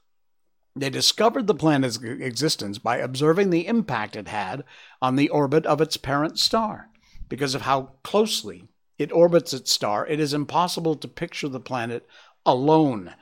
They 0.76 0.90
discovered 0.90 1.48
the 1.48 1.56
planet's 1.56 1.98
existence 1.98 2.78
by 2.78 2.98
observing 2.98 3.50
the 3.50 3.68
impact 3.68 4.16
it 4.16 4.28
had 4.28 4.64
on 5.02 5.16
the 5.16 5.30
orbit 5.30 5.66
of 5.66 5.82
its 5.82 5.98
parent 5.98 6.40
star. 6.40 6.90
Because 7.28 7.56
of 7.56 7.64
how 7.64 7.94
closely 8.04 8.70
it 8.98 9.12
orbits 9.12 9.54
its 9.54 9.72
star, 9.72 10.06
it 10.08 10.20
is 10.20 10.34
impossible 10.34 10.96
to 10.96 11.08
picture 11.08 11.48
the 11.48 11.60
planet 11.60 12.08
alone. 12.46 13.14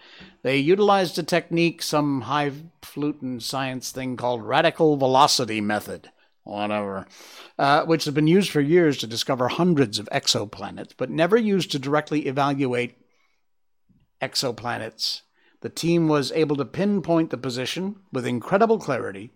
They 0.43 0.57
utilized 0.57 1.17
a 1.19 1.23
technique, 1.23 1.81
some 1.81 2.21
highfalutin 2.21 3.39
science 3.39 3.91
thing 3.91 4.17
called 4.17 4.43
radical 4.43 4.97
velocity 4.97 5.61
method, 5.61 6.09
whatever, 6.43 7.05
uh, 7.59 7.85
which 7.85 8.05
has 8.05 8.13
been 8.13 8.27
used 8.27 8.49
for 8.49 8.61
years 8.61 8.97
to 8.99 9.07
discover 9.07 9.47
hundreds 9.47 9.99
of 9.99 10.09
exoplanets, 10.11 10.93
but 10.95 11.09
never 11.09 11.37
used 11.37 11.71
to 11.71 11.79
directly 11.79 12.27
evaluate 12.27 12.97
exoplanets. 14.21 15.21
The 15.61 15.69
team 15.69 16.07
was 16.07 16.31
able 16.33 16.55
to 16.57 16.65
pinpoint 16.65 17.29
the 17.31 17.37
position 17.37 17.97
with 18.11 18.25
incredible 18.25 18.79
clarity, 18.79 19.31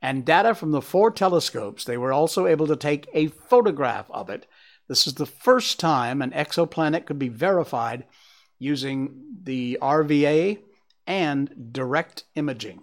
and 0.00 0.24
data 0.24 0.54
from 0.54 0.70
the 0.70 0.80
four 0.82 1.10
telescopes, 1.10 1.84
they 1.84 1.96
were 1.96 2.12
also 2.12 2.46
able 2.46 2.66
to 2.68 2.76
take 2.76 3.08
a 3.12 3.26
photograph 3.28 4.10
of 4.10 4.30
it 4.30 4.46
this 4.88 5.06
is 5.06 5.14
the 5.14 5.26
first 5.26 5.78
time 5.78 6.22
an 6.22 6.30
exoplanet 6.30 7.04
could 7.04 7.18
be 7.18 7.28
verified 7.28 8.06
using 8.58 9.36
the 9.42 9.78
RVA 9.80 10.58
and 11.06 11.72
direct 11.72 12.24
imaging. 12.34 12.82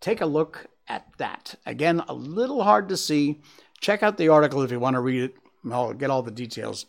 Take 0.00 0.22
a 0.22 0.26
look 0.26 0.66
at 0.88 1.06
that. 1.18 1.54
Again, 1.66 2.02
a 2.08 2.14
little 2.14 2.62
hard 2.64 2.88
to 2.88 2.96
see. 2.96 3.42
Check 3.80 4.02
out 4.02 4.16
the 4.16 4.28
article 4.28 4.62
if 4.62 4.70
you 4.70 4.80
want 4.80 4.94
to 4.94 5.00
read 5.00 5.22
it. 5.22 5.34
I'll 5.70 5.92
get 5.92 6.10
all 6.10 6.22
the 6.22 6.30
details. 6.30 6.86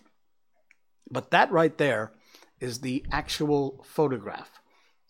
But 1.10 1.32
that 1.32 1.52
right 1.52 1.78
there 1.78 2.14
is 2.60 2.80
the 2.80 3.06
actual 3.12 3.86
photograph 3.88 4.50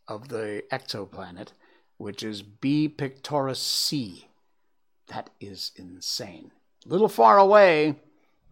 of 0.08 0.30
the 0.30 0.64
exoplanet, 0.72 1.50
which 1.98 2.24
is 2.24 2.42
B 2.42 2.88
Pictoris 2.88 3.62
C. 3.62 4.28
That 5.08 5.30
is 5.40 5.72
insane. 5.76 6.52
A 6.86 6.90
little 6.90 7.10
far 7.10 7.38
away, 7.38 7.96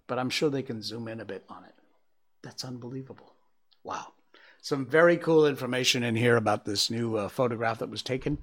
but 0.07 0.19
I'm 0.19 0.29
sure 0.29 0.49
they 0.49 0.63
can 0.63 0.81
zoom 0.81 1.07
in 1.07 1.19
a 1.19 1.25
bit 1.25 1.43
on 1.49 1.63
it. 1.63 1.73
That's 2.41 2.65
unbelievable. 2.65 3.33
Wow. 3.83 4.13
Some 4.61 4.85
very 4.85 5.17
cool 5.17 5.45
information 5.45 6.03
in 6.03 6.15
here 6.15 6.37
about 6.37 6.63
this 6.63 6.89
new 6.89 7.17
uh, 7.17 7.27
photograph 7.27 7.79
that 7.79 7.89
was 7.89 8.01
taken. 8.01 8.37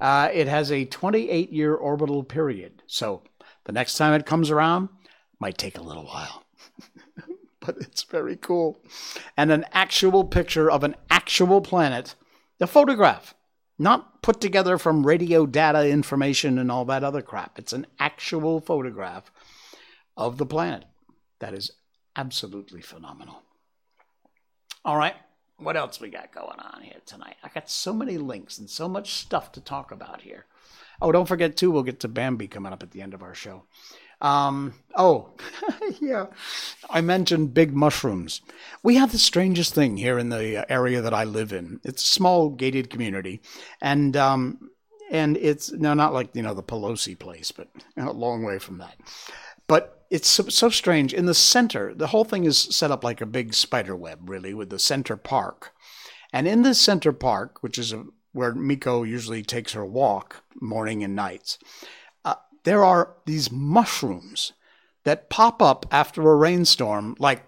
Uh, 0.00 0.30
it 0.32 0.48
has 0.48 0.72
a 0.72 0.86
28 0.86 1.52
year 1.52 1.74
orbital 1.74 2.24
period. 2.24 2.82
So 2.86 3.22
the 3.64 3.72
next 3.72 3.96
time 3.96 4.14
it 4.14 4.24
comes 4.26 4.50
around, 4.50 4.88
might 5.38 5.58
take 5.58 5.76
a 5.76 5.82
little 5.82 6.06
while. 6.06 6.44
but 7.60 7.76
it's 7.78 8.04
very 8.04 8.36
cool. 8.36 8.80
And 9.36 9.52
an 9.52 9.66
actual 9.72 10.24
picture 10.24 10.70
of 10.70 10.82
an 10.82 10.96
actual 11.10 11.60
planet, 11.60 12.14
the 12.58 12.66
photograph, 12.66 13.34
not 13.78 14.22
put 14.22 14.40
together 14.40 14.78
from 14.78 15.06
radio 15.06 15.46
data 15.46 15.88
information 15.88 16.58
and 16.58 16.70
all 16.70 16.84
that 16.86 17.04
other 17.04 17.22
crap. 17.22 17.58
It's 17.58 17.72
an 17.72 17.86
actual 17.98 18.60
photograph 18.60 19.30
of 20.16 20.38
the 20.38 20.46
planet. 20.46 20.84
That 21.40 21.54
is 21.54 21.70
absolutely 22.16 22.80
phenomenal. 22.80 23.42
All 24.84 24.96
right, 24.96 25.16
what 25.58 25.76
else 25.76 26.00
we 26.00 26.08
got 26.08 26.32
going 26.32 26.58
on 26.58 26.82
here 26.82 27.00
tonight? 27.04 27.36
I 27.42 27.48
got 27.48 27.68
so 27.68 27.92
many 27.92 28.18
links 28.18 28.58
and 28.58 28.70
so 28.70 28.88
much 28.88 29.14
stuff 29.14 29.52
to 29.52 29.60
talk 29.60 29.90
about 29.90 30.22
here. 30.22 30.46
Oh, 31.02 31.12
don't 31.12 31.28
forget 31.28 31.56
too, 31.56 31.70
we'll 31.70 31.82
get 31.82 32.00
to 32.00 32.08
Bambi 32.08 32.48
coming 32.48 32.72
up 32.72 32.82
at 32.82 32.92
the 32.92 33.02
end 33.02 33.12
of 33.12 33.22
our 33.22 33.34
show. 33.34 33.64
Um, 34.20 34.74
oh, 34.94 35.30
yeah, 36.00 36.26
I 36.88 37.00
mentioned 37.00 37.54
big 37.54 37.74
mushrooms. 37.74 38.40
We 38.82 38.96
have 38.96 39.12
the 39.12 39.18
strangest 39.18 39.74
thing 39.74 39.96
here 39.96 40.18
in 40.18 40.30
the 40.30 40.64
area 40.70 41.02
that 41.02 41.14
I 41.14 41.24
live 41.24 41.52
in. 41.52 41.80
It's 41.84 42.02
a 42.02 42.08
small 42.08 42.50
gated 42.50 42.88
community, 42.90 43.42
and 43.80 44.16
um, 44.16 44.70
and 45.10 45.36
it's 45.36 45.70
no, 45.72 45.94
not 45.94 46.14
like 46.14 46.30
you 46.34 46.42
know 46.42 46.54
the 46.54 46.62
Pelosi 46.62 47.18
place, 47.18 47.52
but 47.52 47.68
a 47.96 48.12
long 48.12 48.42
way 48.42 48.58
from 48.58 48.78
that. 48.78 48.96
But 49.66 50.06
it's 50.10 50.28
so, 50.28 50.44
so, 50.48 50.68
strange. 50.68 51.12
In 51.12 51.26
the 51.26 51.34
center, 51.34 51.92
the 51.92 52.08
whole 52.08 52.24
thing 52.24 52.44
is 52.44 52.58
set 52.58 52.90
up 52.90 53.02
like 53.02 53.20
a 53.20 53.26
big 53.26 53.54
spider 53.54 53.96
web, 53.96 54.30
really, 54.30 54.54
with 54.54 54.70
the 54.70 54.78
center 54.78 55.16
park. 55.16 55.72
And 56.32 56.46
in 56.46 56.62
the 56.62 56.74
center 56.74 57.12
park, 57.12 57.62
which 57.62 57.76
is 57.78 57.92
a, 57.92 58.04
where 58.32 58.54
Miko 58.54 59.02
usually 59.02 59.42
takes 59.42 59.72
her 59.72 59.84
walk 59.84 60.44
morning 60.60 61.02
and 61.02 61.16
nights, 61.16 61.58
there 62.66 62.84
are 62.84 63.14
these 63.24 63.50
mushrooms 63.50 64.52
that 65.04 65.30
pop 65.30 65.62
up 65.62 65.86
after 65.90 66.28
a 66.28 66.36
rainstorm, 66.36 67.16
like 67.18 67.42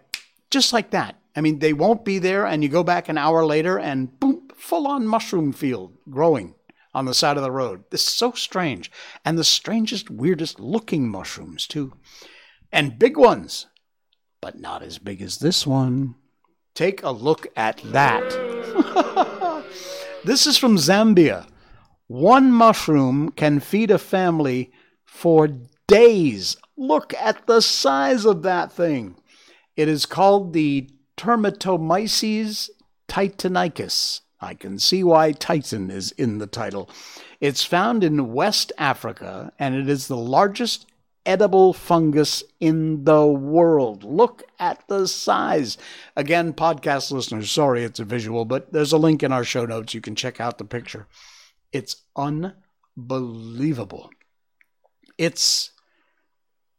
just 0.50 0.72
like 0.72 0.90
that. 0.92 1.16
I 1.36 1.40
mean, 1.40 1.58
they 1.58 1.72
won't 1.72 2.04
be 2.04 2.18
there, 2.18 2.46
and 2.46 2.62
you 2.62 2.68
go 2.68 2.82
back 2.82 3.08
an 3.08 3.18
hour 3.18 3.44
later, 3.44 3.78
and 3.78 4.18
boom, 4.18 4.48
full 4.56 4.86
on 4.86 5.06
mushroom 5.06 5.52
field 5.52 5.92
growing 6.08 6.54
on 6.94 7.04
the 7.04 7.14
side 7.14 7.36
of 7.36 7.42
the 7.42 7.50
road. 7.50 7.84
This 7.90 8.02
is 8.06 8.14
so 8.14 8.32
strange. 8.32 8.90
And 9.24 9.36
the 9.36 9.44
strangest, 9.44 10.08
weirdest 10.08 10.58
looking 10.58 11.08
mushrooms, 11.08 11.66
too 11.66 11.92
and 12.72 12.98
big 12.98 13.16
ones, 13.16 13.66
but 14.40 14.60
not 14.60 14.82
as 14.82 14.98
big 14.98 15.22
as 15.22 15.38
this 15.38 15.66
one. 15.66 16.14
Take 16.74 17.02
a 17.02 17.10
look 17.10 17.46
at 17.56 17.78
that. 17.84 18.22
this 20.24 20.46
is 20.46 20.58
from 20.58 20.76
Zambia. 20.76 21.46
One 22.06 22.52
mushroom 22.52 23.30
can 23.30 23.60
feed 23.60 23.90
a 23.90 23.98
family 23.98 24.72
for 25.08 25.48
days. 25.88 26.56
Look 26.76 27.12
at 27.14 27.46
the 27.46 27.60
size 27.60 28.24
of 28.24 28.42
that 28.42 28.70
thing. 28.70 29.16
It 29.76 29.88
is 29.88 30.06
called 30.06 30.52
the 30.52 30.90
Termitomyces 31.16 32.70
titanicus. 33.08 34.20
I 34.40 34.54
can 34.54 34.78
see 34.78 35.02
why 35.02 35.32
Titan 35.32 35.90
is 35.90 36.12
in 36.12 36.38
the 36.38 36.46
title. 36.46 36.88
It's 37.40 37.64
found 37.64 38.04
in 38.04 38.32
West 38.32 38.70
Africa 38.78 39.52
and 39.58 39.74
it 39.74 39.88
is 39.88 40.06
the 40.06 40.16
largest 40.16 40.86
edible 41.26 41.72
fungus 41.72 42.44
in 42.60 43.04
the 43.04 43.26
world. 43.26 44.04
Look 44.04 44.44
at 44.60 44.86
the 44.88 45.08
size. 45.08 45.76
Again, 46.16 46.52
podcast 46.52 47.10
listeners, 47.10 47.50
sorry 47.50 47.82
it's 47.82 47.98
a 47.98 48.04
visual, 48.04 48.44
but 48.44 48.72
there's 48.72 48.92
a 48.92 48.98
link 48.98 49.22
in 49.22 49.32
our 49.32 49.44
show 49.44 49.66
notes. 49.66 49.94
You 49.94 50.00
can 50.00 50.14
check 50.14 50.40
out 50.40 50.58
the 50.58 50.64
picture. 50.64 51.08
It's 51.72 51.96
unbelievable. 52.14 54.10
It's, 55.18 55.72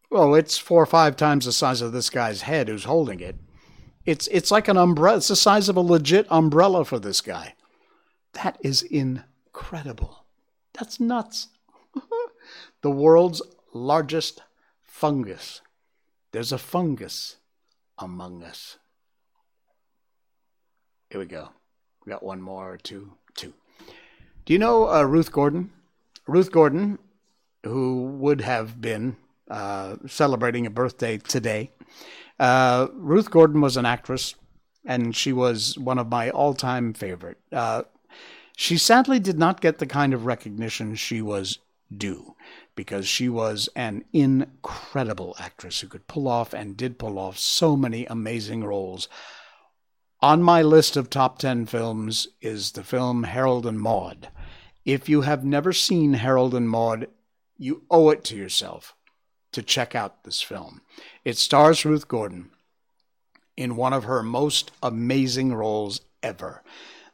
well, 0.09 0.33
it's 0.33 0.57
four 0.57 0.81
or 0.81 0.87
five 0.87 1.15
times 1.15 1.45
the 1.45 1.51
size 1.51 1.81
of 1.81 1.91
this 1.91 2.09
guy's 2.09 2.43
head 2.43 2.67
who's 2.67 2.85
holding 2.85 3.19
it. 3.19 3.35
It's, 4.05 4.27
it's 4.27 4.49
like 4.49 4.67
an 4.67 4.77
umbrella. 4.77 5.17
It's 5.17 5.27
the 5.27 5.35
size 5.35 5.69
of 5.69 5.75
a 5.75 5.81
legit 5.81 6.25
umbrella 6.31 6.85
for 6.85 6.97
this 6.97 7.21
guy. 7.21 7.53
That 8.33 8.57
is 8.61 8.81
incredible. 8.81 10.25
That's 10.73 10.99
nuts. 10.99 11.49
the 12.81 12.89
world's 12.89 13.41
largest 13.73 14.41
fungus. 14.83 15.61
There's 16.31 16.51
a 16.51 16.57
fungus 16.57 17.37
among 17.97 18.43
us. 18.43 18.77
Here 21.09 21.19
we 21.19 21.25
go. 21.25 21.49
We 22.05 22.11
got 22.11 22.23
one 22.23 22.41
more, 22.41 22.77
two, 22.81 23.13
two. 23.35 23.53
Do 24.45 24.53
you 24.53 24.59
know 24.59 24.89
uh, 24.89 25.03
Ruth 25.03 25.31
Gordon? 25.31 25.71
Ruth 26.27 26.51
Gordon, 26.51 26.99
who 27.63 28.05
would 28.19 28.41
have 28.41 28.79
been 28.79 29.17
uh, 29.49 29.95
celebrating 30.07 30.65
a 30.65 30.69
birthday 30.69 31.17
today. 31.17 31.71
Uh, 32.39 32.87
Ruth 32.93 33.31
Gordon 33.31 33.61
was 33.61 33.77
an 33.77 33.85
actress, 33.85 34.35
and 34.85 35.15
she 35.15 35.33
was 35.33 35.77
one 35.77 35.97
of 35.99 36.09
my 36.09 36.29
all-time 36.29 36.93
favorite. 36.93 37.37
Uh, 37.51 37.83
she 38.55 38.77
sadly 38.77 39.19
did 39.19 39.39
not 39.39 39.61
get 39.61 39.79
the 39.79 39.85
kind 39.85 40.13
of 40.13 40.25
recognition 40.25 40.95
she 40.95 41.21
was 41.21 41.59
due 41.95 42.35
because 42.75 43.07
she 43.07 43.27
was 43.27 43.67
an 43.75 44.05
incredible 44.13 45.35
actress 45.39 45.79
who 45.79 45.87
could 45.87 46.07
pull 46.07 46.27
off 46.27 46.53
and 46.53 46.77
did 46.77 46.99
pull 46.99 47.17
off 47.17 47.37
so 47.37 47.75
many 47.75 48.05
amazing 48.05 48.63
roles. 48.63 49.09
On 50.21 50.43
my 50.43 50.61
list 50.61 50.97
of 50.97 51.09
top 51.09 51.39
10 51.39 51.65
films 51.65 52.27
is 52.41 52.71
the 52.71 52.83
film 52.83 53.23
Harold 53.23 53.65
and 53.65 53.79
Maude. 53.79 54.29
If 54.85 55.09
you 55.09 55.21
have 55.21 55.43
never 55.43 55.73
seen 55.73 56.13
Harold 56.13 56.53
and 56.53 56.69
Maude, 56.69 57.07
you 57.59 57.83
owe 57.91 58.09
it 58.09 58.23
to 58.23 58.35
yourself 58.35 58.95
to 59.51 59.61
check 59.61 59.93
out 59.93 60.23
this 60.23 60.41
film. 60.41 60.81
It 61.25 61.37
stars 61.37 61.85
Ruth 61.85 62.07
Gordon 62.07 62.49
in 63.57 63.75
one 63.75 63.93
of 63.93 64.05
her 64.05 64.23
most 64.23 64.71
amazing 64.81 65.53
roles 65.53 66.01
ever. 66.23 66.63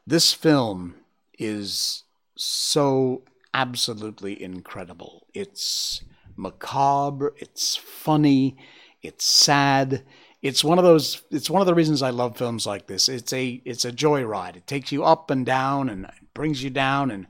This 0.05 0.31
film 0.31 0.95
is 1.39 2.03
so 2.37 3.23
absolutely 3.53 4.41
incredible. 4.41 5.25
It's 5.33 6.03
macabre, 6.37 7.33
it's 7.37 7.75
funny, 7.75 8.57
it's 9.01 9.25
sad. 9.25 10.03
It's 10.41 10.63
one 10.63 10.77
of 10.77 10.83
those 10.83 11.23
it's 11.31 11.49
one 11.49 11.61
of 11.61 11.65
the 11.65 11.73
reasons 11.73 12.03
I 12.03 12.11
love 12.11 12.37
films 12.37 12.67
like 12.67 12.85
this. 12.85 13.09
It's 13.09 13.33
a 13.33 13.61
it's 13.65 13.85
a 13.85 13.91
joyride. 13.91 14.57
It 14.57 14.67
takes 14.67 14.91
you 14.91 15.03
up 15.03 15.31
and 15.31 15.43
down 15.43 15.89
and 15.89 16.07
brings 16.35 16.63
you 16.63 16.69
down 16.69 17.09
and 17.09 17.25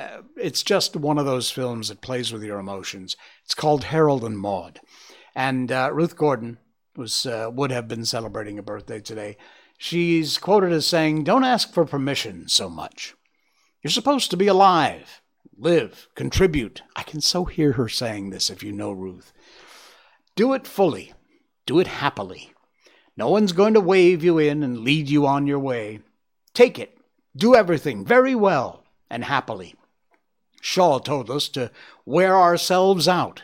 uh, 0.00 0.22
it's 0.36 0.62
just 0.62 0.96
one 0.96 1.18
of 1.18 1.26
those 1.26 1.50
films 1.50 1.88
that 1.88 2.00
plays 2.00 2.32
with 2.32 2.42
your 2.42 2.58
emotions. 2.58 3.16
It's 3.44 3.54
called 3.54 3.84
Harold 3.84 4.24
and 4.24 4.38
Maude. 4.38 4.80
And 5.34 5.70
uh, 5.70 5.90
Ruth 5.92 6.16
Gordon 6.16 6.58
was 6.96 7.26
uh, 7.26 7.50
would 7.52 7.70
have 7.70 7.86
been 7.86 8.04
celebrating 8.04 8.58
a 8.58 8.62
birthday 8.62 9.00
today. 9.00 9.36
She's 9.78 10.38
quoted 10.38 10.72
as 10.72 10.86
saying, 10.86 11.24
"Don't 11.24 11.44
ask 11.44 11.72
for 11.72 11.84
permission 11.84 12.48
so 12.48 12.68
much. 12.68 13.14
You're 13.82 13.90
supposed 13.90 14.30
to 14.30 14.36
be 14.36 14.46
alive 14.46 15.20
live, 15.60 16.08
contribute. 16.14 16.82
I 16.96 17.02
can 17.02 17.20
so 17.20 17.44
hear 17.44 17.72
her 17.72 17.88
saying 17.88 18.30
this 18.30 18.50
if 18.50 18.62
you 18.62 18.72
know 18.72 18.92
Ruth. 18.92 19.32
Do 20.34 20.54
it 20.54 20.66
fully, 20.66 21.12
do 21.66 21.78
it 21.78 21.86
happily. 21.86 22.52
No 23.16 23.28
one's 23.28 23.52
going 23.52 23.74
to 23.74 23.80
wave 23.80 24.24
you 24.24 24.38
in 24.38 24.62
and 24.62 24.78
lead 24.78 25.10
you 25.10 25.26
on 25.26 25.46
your 25.46 25.58
way. 25.58 26.00
Take 26.54 26.78
it, 26.78 26.96
do 27.36 27.54
everything 27.54 28.04
very 28.04 28.34
well 28.34 28.84
and 29.10 29.24
happily. 29.24 29.74
Shaw 30.60 30.98
told 30.98 31.30
us 31.30 31.48
to 31.50 31.70
wear 32.04 32.36
ourselves 32.36 33.08
out. 33.08 33.42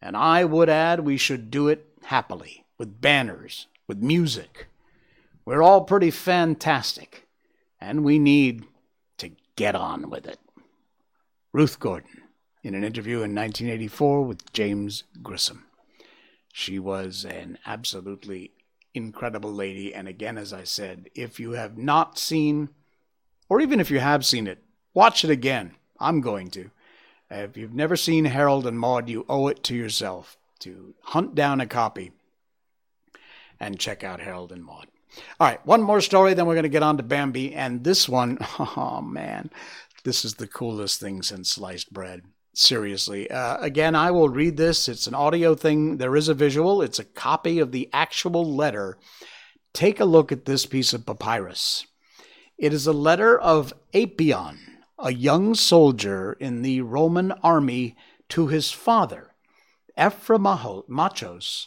And 0.00 0.16
I 0.16 0.44
would 0.44 0.68
add 0.68 1.00
we 1.00 1.16
should 1.16 1.50
do 1.50 1.68
it 1.68 1.86
happily, 2.04 2.64
with 2.78 3.00
banners, 3.00 3.66
with 3.86 3.98
music. 3.98 4.66
We're 5.44 5.62
all 5.62 5.82
pretty 5.82 6.10
fantastic, 6.10 7.26
and 7.80 8.04
we 8.04 8.18
need 8.18 8.64
to 9.18 9.32
get 9.56 9.74
on 9.74 10.10
with 10.10 10.26
it. 10.26 10.38
Ruth 11.52 11.78
Gordon 11.78 12.22
in 12.62 12.74
an 12.74 12.84
interview 12.84 13.16
in 13.16 13.34
1984 13.34 14.22
with 14.22 14.52
James 14.52 15.04
Grissom. 15.22 15.66
She 16.52 16.78
was 16.78 17.24
an 17.24 17.58
absolutely 17.66 18.52
incredible 18.94 19.52
lady. 19.52 19.94
And 19.94 20.06
again, 20.06 20.38
as 20.38 20.52
I 20.52 20.64
said, 20.64 21.08
if 21.14 21.40
you 21.40 21.52
have 21.52 21.76
not 21.76 22.18
seen, 22.18 22.68
or 23.48 23.60
even 23.60 23.80
if 23.80 23.90
you 23.90 24.00
have 24.00 24.24
seen 24.24 24.46
it, 24.46 24.62
watch 24.94 25.24
it 25.24 25.30
again. 25.30 25.74
I'm 26.02 26.20
going 26.20 26.50
to. 26.50 26.70
If 27.30 27.56
you've 27.56 27.74
never 27.74 27.96
seen 27.96 28.26
Harold 28.26 28.66
and 28.66 28.78
Maude, 28.78 29.08
you 29.08 29.24
owe 29.28 29.48
it 29.48 29.62
to 29.64 29.74
yourself 29.74 30.36
to 30.60 30.94
hunt 31.02 31.34
down 31.34 31.60
a 31.60 31.66
copy 31.66 32.12
and 33.58 33.78
check 33.78 34.04
out 34.04 34.20
Harold 34.20 34.52
and 34.52 34.64
Maude. 34.64 34.88
All 35.38 35.46
right, 35.46 35.64
one 35.66 35.82
more 35.82 36.00
story, 36.00 36.34
then 36.34 36.46
we're 36.46 36.54
going 36.54 36.62
to 36.64 36.68
get 36.68 36.82
on 36.82 36.96
to 36.96 37.02
Bambi. 37.02 37.54
And 37.54 37.84
this 37.84 38.08
one, 38.08 38.38
oh 38.58 39.00
man, 39.00 39.50
this 40.04 40.24
is 40.24 40.34
the 40.34 40.46
coolest 40.46 41.00
thing 41.00 41.22
since 41.22 41.50
sliced 41.50 41.92
bread. 41.92 42.22
Seriously. 42.54 43.30
Uh, 43.30 43.56
again, 43.58 43.94
I 43.94 44.10
will 44.10 44.28
read 44.28 44.58
this. 44.58 44.86
It's 44.86 45.06
an 45.06 45.14
audio 45.14 45.54
thing. 45.54 45.96
There 45.96 46.16
is 46.16 46.28
a 46.28 46.34
visual, 46.34 46.82
it's 46.82 46.98
a 46.98 47.04
copy 47.04 47.60
of 47.60 47.72
the 47.72 47.88
actual 47.94 48.44
letter. 48.44 48.98
Take 49.72 50.00
a 50.00 50.04
look 50.04 50.32
at 50.32 50.44
this 50.44 50.66
piece 50.66 50.92
of 50.92 51.06
papyrus. 51.06 51.86
It 52.58 52.74
is 52.74 52.86
a 52.86 52.92
letter 52.92 53.38
of 53.38 53.72
Apion, 53.94 54.58
a 55.02 55.12
young 55.12 55.54
soldier 55.54 56.32
in 56.34 56.62
the 56.62 56.80
Roman 56.80 57.32
army, 57.42 57.96
to 58.30 58.46
his 58.46 58.70
father, 58.70 59.34
Epimachos, 59.98 61.66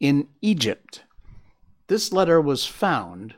in 0.00 0.28
Egypt. 0.42 1.04
This 1.86 2.12
letter 2.12 2.40
was 2.40 2.66
found 2.66 3.36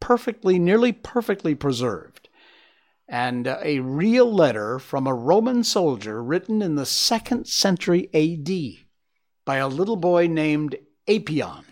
perfectly, 0.00 0.58
nearly 0.58 0.92
perfectly 0.92 1.54
preserved 1.54 2.26
and 3.08 3.46
a 3.46 3.80
real 3.80 4.32
letter 4.32 4.78
from 4.78 5.06
a 5.06 5.14
Roman 5.14 5.62
soldier 5.62 6.22
written 6.22 6.60
in 6.60 6.74
the 6.74 6.86
second 6.86 7.46
century 7.46 8.08
AD 8.12 8.84
by 9.44 9.56
a 9.56 9.68
little 9.68 9.96
boy 9.96 10.26
named 10.26 10.76
Apion 11.06 11.64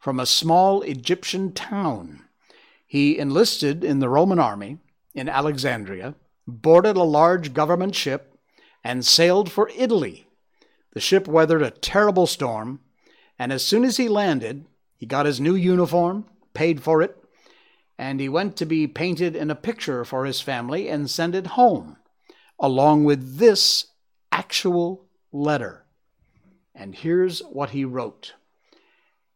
from 0.00 0.18
a 0.18 0.26
small 0.26 0.82
Egyptian 0.82 1.52
town. 1.52 2.24
He 2.86 3.18
enlisted 3.18 3.84
in 3.84 4.00
the 4.00 4.08
Roman 4.08 4.38
army 4.38 4.78
in 5.14 5.28
Alexandria, 5.28 6.16
boarded 6.46 6.96
a 6.96 7.02
large 7.02 7.52
government 7.52 7.94
ship, 7.94 8.38
and 8.82 9.04
sailed 9.04 9.50
for 9.50 9.70
Italy. 9.76 10.26
The 10.92 11.00
ship 11.00 11.26
weathered 11.26 11.62
a 11.62 11.70
terrible 11.70 12.26
storm, 12.26 12.80
and 13.38 13.52
as 13.52 13.64
soon 13.64 13.84
as 13.84 13.96
he 13.96 14.08
landed, 14.08 14.66
he 14.96 15.06
got 15.06 15.26
his 15.26 15.40
new 15.40 15.54
uniform, 15.54 16.26
paid 16.52 16.82
for 16.82 17.02
it, 17.02 17.16
and 17.98 18.20
he 18.20 18.28
went 18.28 18.56
to 18.56 18.66
be 18.66 18.86
painted 18.86 19.34
in 19.34 19.50
a 19.50 19.56
picture 19.56 20.04
for 20.04 20.24
his 20.24 20.40
family 20.40 20.88
and 20.88 21.10
sent 21.10 21.34
it 21.34 21.48
home, 21.48 21.96
along 22.58 23.04
with 23.04 23.38
this 23.38 23.86
actual 24.30 25.06
letter. 25.32 25.84
And 26.74 26.94
here's 26.94 27.40
what 27.40 27.70
he 27.70 27.84
wrote 27.84 28.34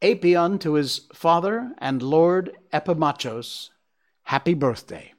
Apion 0.02 0.58
to 0.60 0.74
his 0.74 1.06
father 1.12 1.72
and 1.78 2.02
Lord 2.02 2.52
Epimachos, 2.72 3.70
happy 4.24 4.54
birthday. 4.54 5.12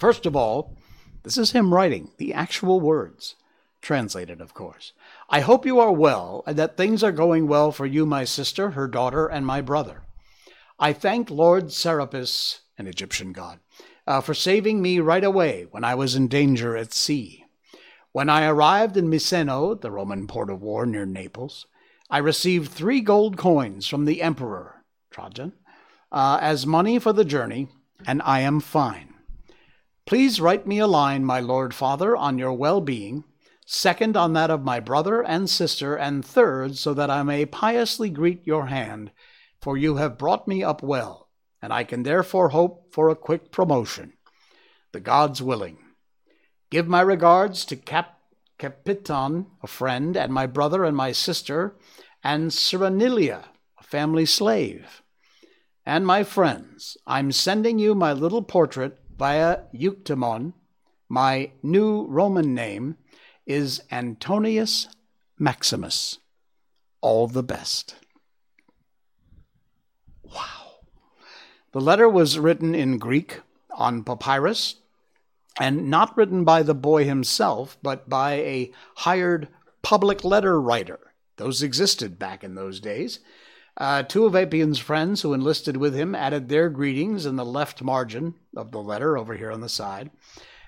First 0.00 0.24
of 0.24 0.34
all, 0.34 0.78
this 1.24 1.36
is 1.36 1.52
him 1.52 1.74
writing 1.74 2.10
the 2.16 2.32
actual 2.32 2.80
words, 2.80 3.36
translated, 3.82 4.40
of 4.40 4.54
course. 4.54 4.94
I 5.28 5.40
hope 5.40 5.66
you 5.66 5.78
are 5.78 5.92
well 5.92 6.42
and 6.46 6.56
that 6.56 6.78
things 6.78 7.04
are 7.04 7.12
going 7.12 7.46
well 7.46 7.70
for 7.70 7.84
you, 7.84 8.06
my 8.06 8.24
sister, 8.24 8.70
her 8.70 8.88
daughter, 8.88 9.26
and 9.26 9.44
my 9.44 9.60
brother. 9.60 10.04
I 10.78 10.94
thank 10.94 11.28
Lord 11.28 11.70
Serapis, 11.70 12.60
an 12.78 12.86
Egyptian 12.86 13.34
god, 13.34 13.60
uh, 14.06 14.22
for 14.22 14.32
saving 14.32 14.80
me 14.80 15.00
right 15.00 15.22
away 15.22 15.66
when 15.70 15.84
I 15.84 15.94
was 15.94 16.14
in 16.14 16.28
danger 16.28 16.78
at 16.78 16.94
sea. 16.94 17.44
When 18.12 18.30
I 18.30 18.46
arrived 18.46 18.96
in 18.96 19.10
Miseno, 19.10 19.78
the 19.78 19.90
Roman 19.90 20.26
port 20.26 20.48
of 20.48 20.62
war 20.62 20.86
near 20.86 21.04
Naples, 21.04 21.66
I 22.08 22.18
received 22.18 22.72
three 22.72 23.02
gold 23.02 23.36
coins 23.36 23.86
from 23.86 24.06
the 24.06 24.22
emperor, 24.22 24.82
Trajan, 25.10 25.52
uh, 26.10 26.38
as 26.40 26.66
money 26.66 26.98
for 26.98 27.12
the 27.12 27.24
journey, 27.26 27.68
and 28.06 28.22
I 28.24 28.40
am 28.40 28.60
fine. 28.60 29.09
Please 30.10 30.40
write 30.40 30.66
me 30.66 30.80
a 30.80 30.88
line, 30.88 31.24
my 31.24 31.38
lord 31.38 31.72
father, 31.72 32.16
on 32.16 32.36
your 32.36 32.52
well 32.52 32.80
being, 32.80 33.22
second 33.64 34.16
on 34.16 34.32
that 34.32 34.50
of 34.50 34.64
my 34.64 34.80
brother 34.80 35.22
and 35.22 35.48
sister, 35.48 35.94
and 35.94 36.24
third, 36.24 36.76
so 36.76 36.92
that 36.92 37.08
I 37.08 37.22
may 37.22 37.46
piously 37.46 38.10
greet 38.10 38.44
your 38.44 38.66
hand 38.66 39.12
for 39.60 39.76
you 39.76 39.98
have 39.98 40.18
brought 40.18 40.48
me 40.48 40.64
up 40.64 40.82
well, 40.82 41.28
and 41.62 41.72
I 41.72 41.84
can 41.84 42.02
therefore 42.02 42.48
hope 42.48 42.92
for 42.92 43.08
a 43.08 43.14
quick 43.14 43.52
promotion. 43.52 44.14
The 44.90 44.98
gods 44.98 45.40
willing. 45.40 45.78
Give 46.70 46.88
my 46.88 47.02
regards 47.02 47.64
to 47.66 47.76
Cap 47.76 48.18
Capiton, 48.58 49.46
a 49.62 49.68
friend, 49.68 50.16
and 50.16 50.32
my 50.32 50.46
brother 50.46 50.82
and 50.82 50.96
my 50.96 51.12
sister, 51.12 51.76
and 52.24 52.50
Serenilla, 52.50 53.44
a 53.78 53.84
family 53.84 54.26
slave. 54.26 55.02
And 55.86 56.04
my 56.04 56.24
friends, 56.24 56.96
I'm 57.06 57.30
sending 57.30 57.78
you 57.78 57.94
my 57.94 58.12
little 58.12 58.42
portrait 58.42 58.99
via 59.20 59.58
Euctemon. 59.74 60.54
My 61.06 61.50
new 61.62 62.06
Roman 62.06 62.54
name 62.54 62.96
is 63.44 63.82
Antonius 63.92 64.88
Maximus. 65.38 66.20
All 67.02 67.26
the 67.26 67.42
best. 67.42 67.96
Wow. 70.22 70.78
The 71.72 71.82
letter 71.82 72.08
was 72.08 72.38
written 72.38 72.74
in 72.74 72.96
Greek 72.96 73.40
on 73.76 74.04
papyrus 74.04 74.76
and 75.60 75.90
not 75.90 76.16
written 76.16 76.42
by 76.44 76.62
the 76.62 76.74
boy 76.74 77.04
himself, 77.04 77.76
but 77.82 78.08
by 78.08 78.36
a 78.36 78.72
hired 78.94 79.48
public 79.82 80.24
letter 80.24 80.58
writer. 80.58 80.98
Those 81.36 81.62
existed 81.62 82.18
back 82.18 82.42
in 82.42 82.54
those 82.54 82.80
days. 82.80 83.20
Uh, 83.76 84.02
two 84.02 84.26
of 84.26 84.34
Apion's 84.34 84.78
friends 84.78 85.22
who 85.22 85.32
enlisted 85.32 85.76
with 85.76 85.94
him 85.94 86.14
added 86.14 86.48
their 86.48 86.68
greetings 86.68 87.26
in 87.26 87.36
the 87.36 87.44
left 87.44 87.82
margin 87.82 88.34
of 88.56 88.70
the 88.72 88.82
letter 88.82 89.16
over 89.16 89.34
here 89.34 89.50
on 89.50 89.60
the 89.60 89.68
side. 89.68 90.10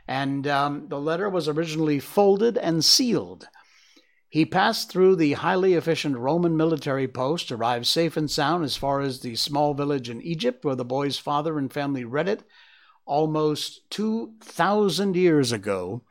And 0.09 0.47
um, 0.47 0.89
the 0.89 1.01
letter 1.01 1.29
was 1.29 1.49
originally 1.49 1.99
folded 1.99 2.57
and 2.57 2.85
sealed. 2.85 3.49
He 4.29 4.47
passed 4.47 4.91
through 4.91 5.17
the 5.17 5.35
highly 5.35 5.75
efficient 5.75 6.17
Roman 6.17 6.57
military 6.57 7.07
post, 7.07 7.53
arrived 7.53 7.87
safe 7.87 8.17
and 8.17 8.31
sound 8.31 8.65
as 8.65 8.79
far 8.79 9.03
as 9.03 9.21
the 9.21 9.37
small 9.37 9.75
village 9.75 10.09
in 10.09 10.23
Egypt 10.23 10.65
where 10.65 10.75
the 10.75 10.87
boy's 10.87 11.19
father 11.19 11.59
and 11.59 11.71
family 11.71 12.05
read 12.05 12.29
it 12.29 12.43
almost 13.05 13.91
2,000 13.91 15.17
years 15.17 15.53
ago. 15.53 16.03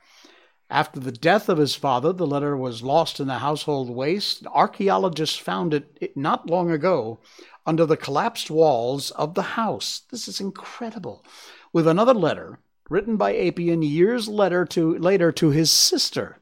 After 0.71 1.01
the 1.01 1.11
death 1.11 1.49
of 1.49 1.57
his 1.57 1.75
father, 1.75 2.13
the 2.13 2.25
letter 2.25 2.55
was 2.55 2.81
lost 2.81 3.19
in 3.19 3.27
the 3.27 3.39
household 3.39 3.89
waste. 3.89 4.47
Archaeologists 4.47 5.37
found 5.37 5.73
it 5.73 6.15
not 6.15 6.49
long 6.49 6.71
ago 6.71 7.19
under 7.65 7.85
the 7.85 7.97
collapsed 7.97 8.49
walls 8.49 9.11
of 9.11 9.33
the 9.33 9.41
house. 9.59 10.03
This 10.11 10.29
is 10.29 10.39
incredible. 10.39 11.25
With 11.73 11.89
another 11.89 12.13
letter 12.13 12.59
written 12.89 13.17
by 13.17 13.33
Apion 13.33 13.83
years 13.83 14.29
later 14.29 14.63
to, 14.67 14.97
later 14.97 15.33
to 15.33 15.49
his 15.49 15.69
sister. 15.69 16.37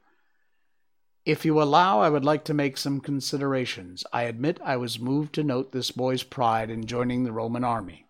If 1.26 1.44
you 1.44 1.60
allow, 1.60 2.00
I 2.00 2.10
would 2.10 2.24
like 2.24 2.44
to 2.46 2.54
make 2.54 2.78
some 2.78 3.02
considerations. 3.02 4.04
I 4.14 4.24
admit 4.24 4.60
I 4.64 4.78
was 4.78 5.00
moved 5.00 5.34
to 5.34 5.44
note 5.44 5.72
this 5.72 5.90
boy's 5.90 6.22
pride 6.22 6.70
in 6.70 6.86
joining 6.86 7.24
the 7.24 7.32
Roman 7.32 7.64
army. 7.64 8.06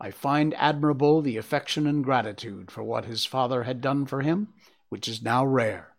I 0.00 0.12
find 0.12 0.54
admirable 0.54 1.22
the 1.22 1.38
affection 1.38 1.88
and 1.88 2.04
gratitude 2.04 2.70
for 2.70 2.84
what 2.84 3.06
his 3.06 3.24
father 3.24 3.64
had 3.64 3.80
done 3.80 4.06
for 4.06 4.20
him, 4.20 4.52
which 4.88 5.08
is 5.08 5.22
now 5.22 5.44
rare. 5.44 5.94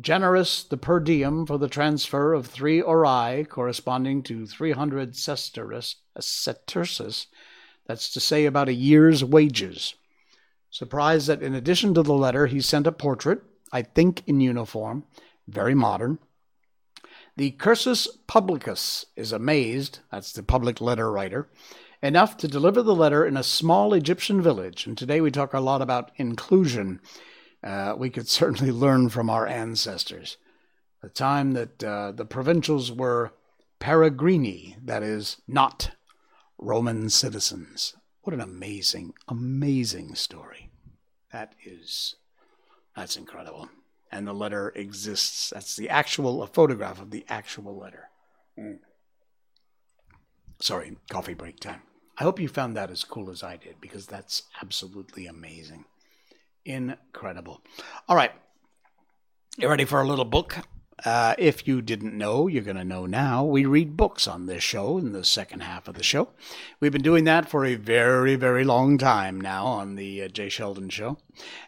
Generous 0.00 0.64
the 0.64 0.76
per 0.76 0.98
diem 0.98 1.46
for 1.46 1.56
the 1.56 1.68
transfer 1.68 2.32
of 2.32 2.46
three 2.46 2.82
auri, 2.82 3.44
corresponding 3.44 4.22
to 4.24 4.46
300 4.46 5.14
sesterces, 5.14 5.96
sesterces, 6.18 7.28
that's 7.86 8.12
to 8.12 8.20
say 8.20 8.46
about 8.46 8.68
a 8.68 8.74
year's 8.74 9.22
wages. 9.22 9.94
Surprised 10.70 11.28
that 11.28 11.42
in 11.42 11.54
addition 11.54 11.94
to 11.94 12.02
the 12.02 12.14
letter, 12.14 12.46
he 12.46 12.60
sent 12.60 12.86
a 12.86 12.92
portrait, 12.92 13.42
I 13.72 13.82
think 13.82 14.22
in 14.26 14.40
uniform, 14.40 15.04
very 15.46 15.74
modern. 15.74 16.18
The 17.36 17.52
cursus 17.52 18.06
publicus 18.26 19.06
is 19.16 19.32
amazed, 19.32 20.00
that's 20.10 20.32
the 20.32 20.42
public 20.42 20.80
letter 20.80 21.10
writer, 21.10 21.48
enough 22.02 22.36
to 22.38 22.48
deliver 22.48 22.82
the 22.82 22.94
letter 22.94 23.26
in 23.26 23.36
a 23.36 23.42
small 23.42 23.94
Egyptian 23.94 24.40
village. 24.40 24.86
And 24.86 24.96
today 24.96 25.20
we 25.20 25.30
talk 25.30 25.52
a 25.52 25.60
lot 25.60 25.82
about 25.82 26.10
inclusion. 26.16 27.00
Uh, 27.64 27.94
we 27.96 28.10
could 28.10 28.28
certainly 28.40 28.70
learn 28.70 29.08
from 29.08 29.30
our 29.30 29.46
ancestors. 29.46 30.36
The 31.02 31.08
time 31.08 31.52
that 31.52 31.82
uh, 31.82 32.12
the 32.12 32.24
provincials 32.24 32.92
were 32.92 33.32
peregrini, 33.80 34.76
that 34.84 35.02
is, 35.02 35.38
not 35.46 35.90
Roman 36.58 37.10
citizens. 37.10 37.94
What 38.22 38.32
an 38.32 38.40
amazing, 38.40 39.12
amazing 39.28 40.14
story. 40.14 40.70
That 41.32 41.54
is, 41.62 42.14
that's 42.96 43.16
incredible. 43.16 43.68
And 44.10 44.26
the 44.26 44.32
letter 44.32 44.72
exists. 44.74 45.50
That's 45.50 45.76
the 45.76 45.90
actual, 45.90 46.42
a 46.42 46.46
photograph 46.46 47.02
of 47.02 47.10
the 47.10 47.24
actual 47.28 47.76
letter. 47.76 48.08
Mm. 48.58 48.78
Sorry, 50.60 50.96
coffee 51.10 51.34
break 51.34 51.60
time. 51.60 51.82
I 52.16 52.22
hope 52.22 52.38
you 52.38 52.48
found 52.48 52.76
that 52.76 52.90
as 52.90 53.04
cool 53.04 53.28
as 53.28 53.42
I 53.42 53.56
did 53.56 53.80
because 53.80 54.06
that's 54.06 54.44
absolutely 54.62 55.26
amazing. 55.26 55.84
Incredible. 56.64 57.62
All 58.08 58.16
right. 58.16 58.32
You 59.56 59.68
ready 59.68 59.84
for 59.84 60.00
a 60.00 60.06
little 60.06 60.24
book? 60.24 60.56
Uh, 61.04 61.34
if 61.38 61.66
you 61.66 61.82
didn't 61.82 62.16
know, 62.16 62.46
you're 62.46 62.62
going 62.62 62.76
to 62.76 62.84
know 62.84 63.04
now. 63.04 63.44
We 63.44 63.66
read 63.66 63.96
books 63.96 64.26
on 64.26 64.46
this 64.46 64.62
show 64.62 64.96
in 64.96 65.12
the 65.12 65.24
second 65.24 65.60
half 65.60 65.88
of 65.88 65.96
the 65.96 66.02
show. 66.02 66.28
We've 66.80 66.92
been 66.92 67.02
doing 67.02 67.24
that 67.24 67.48
for 67.48 67.64
a 67.64 67.74
very, 67.74 68.36
very 68.36 68.64
long 68.64 68.96
time 68.96 69.40
now 69.40 69.66
on 69.66 69.96
the 69.96 70.22
uh, 70.22 70.28
Jay 70.28 70.48
Sheldon 70.48 70.88
Show. 70.88 71.18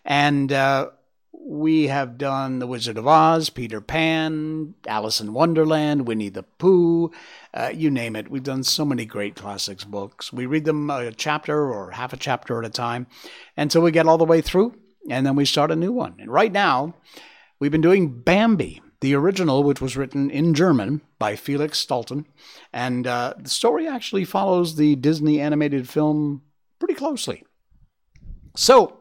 And 0.04 0.52
uh, 0.52 0.90
we 1.32 1.88
have 1.88 2.18
done 2.18 2.59
The 2.61 2.66
Wizard 2.66 2.98
of 2.98 3.06
Oz, 3.06 3.50
Peter 3.50 3.80
Pan, 3.80 4.74
Alice 4.87 5.20
in 5.20 5.32
Wonderland, 5.32 6.06
Winnie 6.06 6.28
the 6.28 6.42
Pooh, 6.42 7.12
uh, 7.54 7.70
you 7.72 7.90
name 7.90 8.16
it. 8.16 8.30
We've 8.30 8.42
done 8.42 8.64
so 8.64 8.85
many 8.85 9.04
great 9.04 9.37
classics 9.37 9.85
books. 9.85 10.32
We 10.32 10.46
read 10.46 10.64
them 10.64 10.90
a 10.90 11.12
chapter 11.12 11.72
or 11.72 11.92
half 11.92 12.12
a 12.12 12.16
chapter 12.16 12.59
at 12.59 12.66
a 12.66 12.70
time 12.70 13.06
until 13.56 13.82
we 13.82 13.90
get 13.92 14.06
all 14.06 14.18
the 14.18 14.24
way 14.24 14.40
through, 14.40 14.74
and 15.09 15.27
then 15.27 15.37
we 15.37 15.45
start 15.45 15.71
a 15.71 15.77
new 15.77 15.92
one. 15.92 16.14
And 16.19 16.31
right 16.31 16.53
now, 16.53 16.95
we've 17.59 17.71
been 17.71 17.81
doing 17.81 18.21
Bambi, 18.21 18.83
the 19.01 19.14
original, 19.14 19.62
which 19.62 19.81
was 19.81 19.97
written 19.97 20.31
in 20.31 20.55
German 20.55 21.01
by 21.19 21.37
Felix 21.37 21.85
Salten. 21.85 22.25
And 22.73 23.07
uh, 23.07 23.35
the 23.38 23.49
story 23.49 23.87
actually 23.87 24.25
follows 24.25 24.77
the 24.77 24.97
Disney 24.97 25.40
animated 25.40 25.88
film 25.88 26.42
pretty 26.79 26.95
closely. 26.95 27.45
So, 28.57 28.99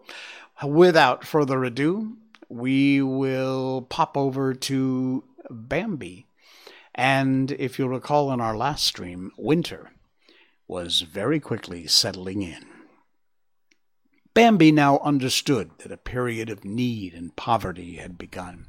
without 0.64 1.26
further 1.26 1.64
ado, 1.64 2.18
we 2.50 3.02
will 3.02 3.84
pop 3.84 4.18
over 4.18 4.54
to 4.54 5.24
Bambi. 5.50 6.28
And 6.94 7.52
if 7.52 7.78
you'll 7.78 7.90
recall 7.90 8.32
in 8.32 8.40
our 8.40 8.56
last 8.56 8.86
stream, 8.86 9.32
winter 9.38 9.92
was 10.68 11.02
very 11.02 11.40
quickly 11.40 11.88
settling 11.88 12.42
in. 12.42 12.75
Bambi 14.36 14.70
now 14.70 15.00
understood 15.00 15.72
that 15.80 15.94
a 15.94 15.98
period 15.98 16.50
of 16.50 16.66
need 16.66 17.14
and 17.14 17.34
poverty 17.38 17.96
had 17.96 18.18
begun. 18.18 18.66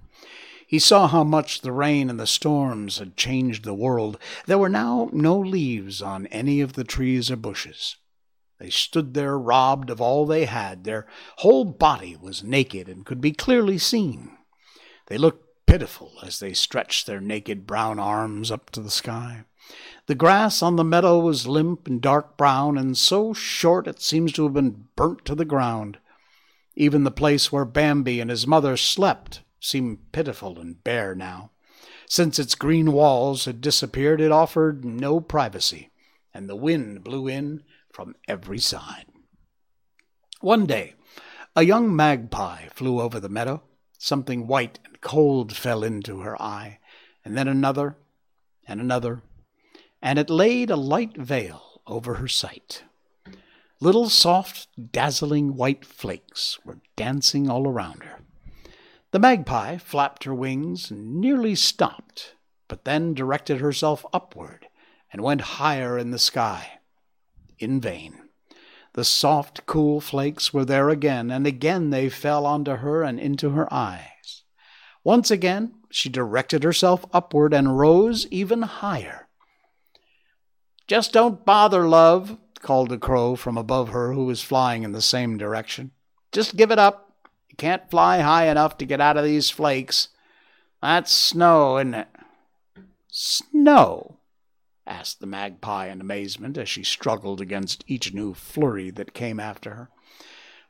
He 0.64 0.78
saw 0.78 1.08
how 1.08 1.24
much 1.24 1.60
the 1.60 1.72
rain 1.72 2.08
and 2.08 2.20
the 2.20 2.26
storms 2.26 2.98
had 2.98 3.16
changed 3.16 3.64
the 3.64 3.74
world. 3.74 4.16
There 4.46 4.58
were 4.58 4.68
now 4.68 5.10
no 5.12 5.36
leaves 5.36 6.00
on 6.00 6.28
any 6.28 6.60
of 6.60 6.74
the 6.74 6.84
trees 6.84 7.32
or 7.32 7.36
bushes. 7.36 7.96
They 8.60 8.70
stood 8.70 9.14
there 9.14 9.36
robbed 9.36 9.90
of 9.90 10.00
all 10.00 10.24
they 10.24 10.44
had. 10.44 10.84
Their 10.84 11.08
whole 11.38 11.64
body 11.64 12.16
was 12.16 12.44
naked 12.44 12.88
and 12.88 13.04
could 13.04 13.20
be 13.20 13.32
clearly 13.32 13.76
seen. 13.76 14.38
They 15.08 15.18
looked 15.18 15.66
pitiful 15.66 16.12
as 16.22 16.38
they 16.38 16.52
stretched 16.52 17.06
their 17.06 17.20
naked 17.20 17.66
brown 17.66 17.98
arms 17.98 18.52
up 18.52 18.70
to 18.70 18.80
the 18.80 18.90
sky. 18.90 19.44
The 20.06 20.14
grass 20.14 20.62
on 20.62 20.76
the 20.76 20.84
meadow 20.84 21.18
was 21.18 21.48
limp 21.48 21.88
and 21.88 22.00
dark 22.00 22.36
brown, 22.36 22.78
and 22.78 22.96
so 22.96 23.32
short 23.32 23.88
it 23.88 24.00
seems 24.00 24.32
to 24.32 24.44
have 24.44 24.54
been 24.54 24.86
burnt 24.94 25.24
to 25.24 25.34
the 25.34 25.44
ground. 25.44 25.98
Even 26.76 27.04
the 27.04 27.10
place 27.10 27.50
where 27.50 27.64
Bambi 27.64 28.20
and 28.20 28.30
his 28.30 28.46
mother 28.46 28.76
slept 28.76 29.42
seemed 29.60 30.12
pitiful 30.12 30.58
and 30.60 30.82
bare 30.84 31.14
now. 31.14 31.50
Since 32.08 32.38
its 32.38 32.54
green 32.54 32.92
walls 32.92 33.46
had 33.46 33.60
disappeared, 33.60 34.20
it 34.20 34.30
offered 34.30 34.84
no 34.84 35.20
privacy, 35.20 35.90
and 36.32 36.48
the 36.48 36.54
wind 36.54 37.02
blew 37.02 37.26
in 37.26 37.64
from 37.92 38.14
every 38.28 38.60
side. 38.60 39.06
One 40.40 40.66
day, 40.66 40.94
a 41.56 41.62
young 41.62 41.96
magpie 41.96 42.68
flew 42.68 43.00
over 43.00 43.18
the 43.18 43.28
meadow. 43.28 43.62
Something 43.98 44.46
white 44.46 44.78
and 44.84 45.00
cold 45.00 45.56
fell 45.56 45.82
into 45.82 46.20
her 46.20 46.40
eye, 46.40 46.78
and 47.24 47.36
then 47.36 47.48
another, 47.48 47.96
and 48.68 48.80
another, 48.80 49.22
and 50.06 50.20
it 50.20 50.30
laid 50.30 50.70
a 50.70 50.76
light 50.76 51.16
veil 51.16 51.80
over 51.84 52.14
her 52.14 52.28
sight. 52.28 52.84
Little 53.80 54.08
soft, 54.08 54.68
dazzling 54.92 55.56
white 55.56 55.84
flakes 55.84 56.60
were 56.64 56.78
dancing 56.94 57.50
all 57.50 57.66
around 57.66 58.04
her. 58.04 58.20
The 59.10 59.18
magpie 59.18 59.78
flapped 59.78 60.22
her 60.22 60.32
wings 60.32 60.92
and 60.92 61.20
nearly 61.20 61.56
stopped, 61.56 62.36
but 62.68 62.84
then 62.84 63.14
directed 63.14 63.58
herself 63.58 64.06
upward 64.12 64.68
and 65.12 65.22
went 65.22 65.58
higher 65.58 65.98
in 65.98 66.12
the 66.12 66.20
sky 66.20 66.78
in 67.58 67.80
vain. 67.80 68.28
The 68.92 69.04
soft, 69.04 69.66
cool 69.66 70.00
flakes 70.00 70.54
were 70.54 70.64
there 70.64 70.88
again, 70.88 71.32
and 71.32 71.48
again 71.48 71.90
they 71.90 72.10
fell 72.10 72.46
onto 72.46 72.76
her 72.76 73.02
and 73.02 73.18
into 73.18 73.50
her 73.50 73.66
eyes. 73.74 74.44
Once 75.02 75.32
again, 75.32 75.74
she 75.90 76.08
directed 76.08 76.62
herself 76.62 77.04
upward 77.12 77.52
and 77.52 77.76
rose 77.76 78.24
even 78.28 78.62
higher. 78.62 79.25
Just 80.86 81.12
don't 81.12 81.44
bother, 81.44 81.88
love, 81.88 82.38
called 82.60 82.92
a 82.92 82.98
crow 82.98 83.36
from 83.36 83.56
above 83.56 83.88
her 83.88 84.12
who 84.12 84.26
was 84.26 84.42
flying 84.42 84.82
in 84.82 84.92
the 84.92 85.02
same 85.02 85.36
direction. 85.36 85.90
Just 86.32 86.56
give 86.56 86.70
it 86.70 86.78
up. 86.78 87.12
You 87.48 87.56
can't 87.56 87.90
fly 87.90 88.20
high 88.20 88.46
enough 88.48 88.78
to 88.78 88.86
get 88.86 89.00
out 89.00 89.16
of 89.16 89.24
these 89.24 89.50
flakes. 89.50 90.08
That's 90.82 91.12
snow, 91.12 91.78
isn't 91.78 91.94
it? 91.94 92.08
Snow? 93.08 94.18
asked 94.86 95.18
the 95.18 95.26
magpie 95.26 95.88
in 95.88 96.00
amazement 96.00 96.56
as 96.56 96.68
she 96.68 96.84
struggled 96.84 97.40
against 97.40 97.84
each 97.88 98.14
new 98.14 98.34
flurry 98.34 98.90
that 98.90 99.14
came 99.14 99.40
after 99.40 99.74
her. 99.74 99.90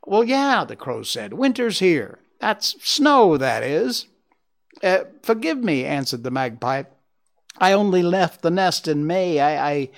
Well, 0.07 0.25
yeah, 0.25 0.65
the 0.65 0.77
crow 0.77 1.03
said. 1.03 1.35
Winter's 1.35 1.81
here. 1.81 2.21
That's 2.41 2.77
snow, 2.83 3.37
that 3.37 3.63
is. 3.63 4.07
Uh, 4.83 5.01
forgive 5.23 5.59
me, 5.59 5.85
answered 5.85 6.23
the 6.23 6.31
magpie. 6.31 6.85
I 7.59 7.73
only 7.73 8.03
left 8.03 8.43
the 8.43 8.51
nest 8.51 8.89
in 8.89 9.07
May. 9.07 9.41
I, 9.41 9.71
I, 9.71 9.91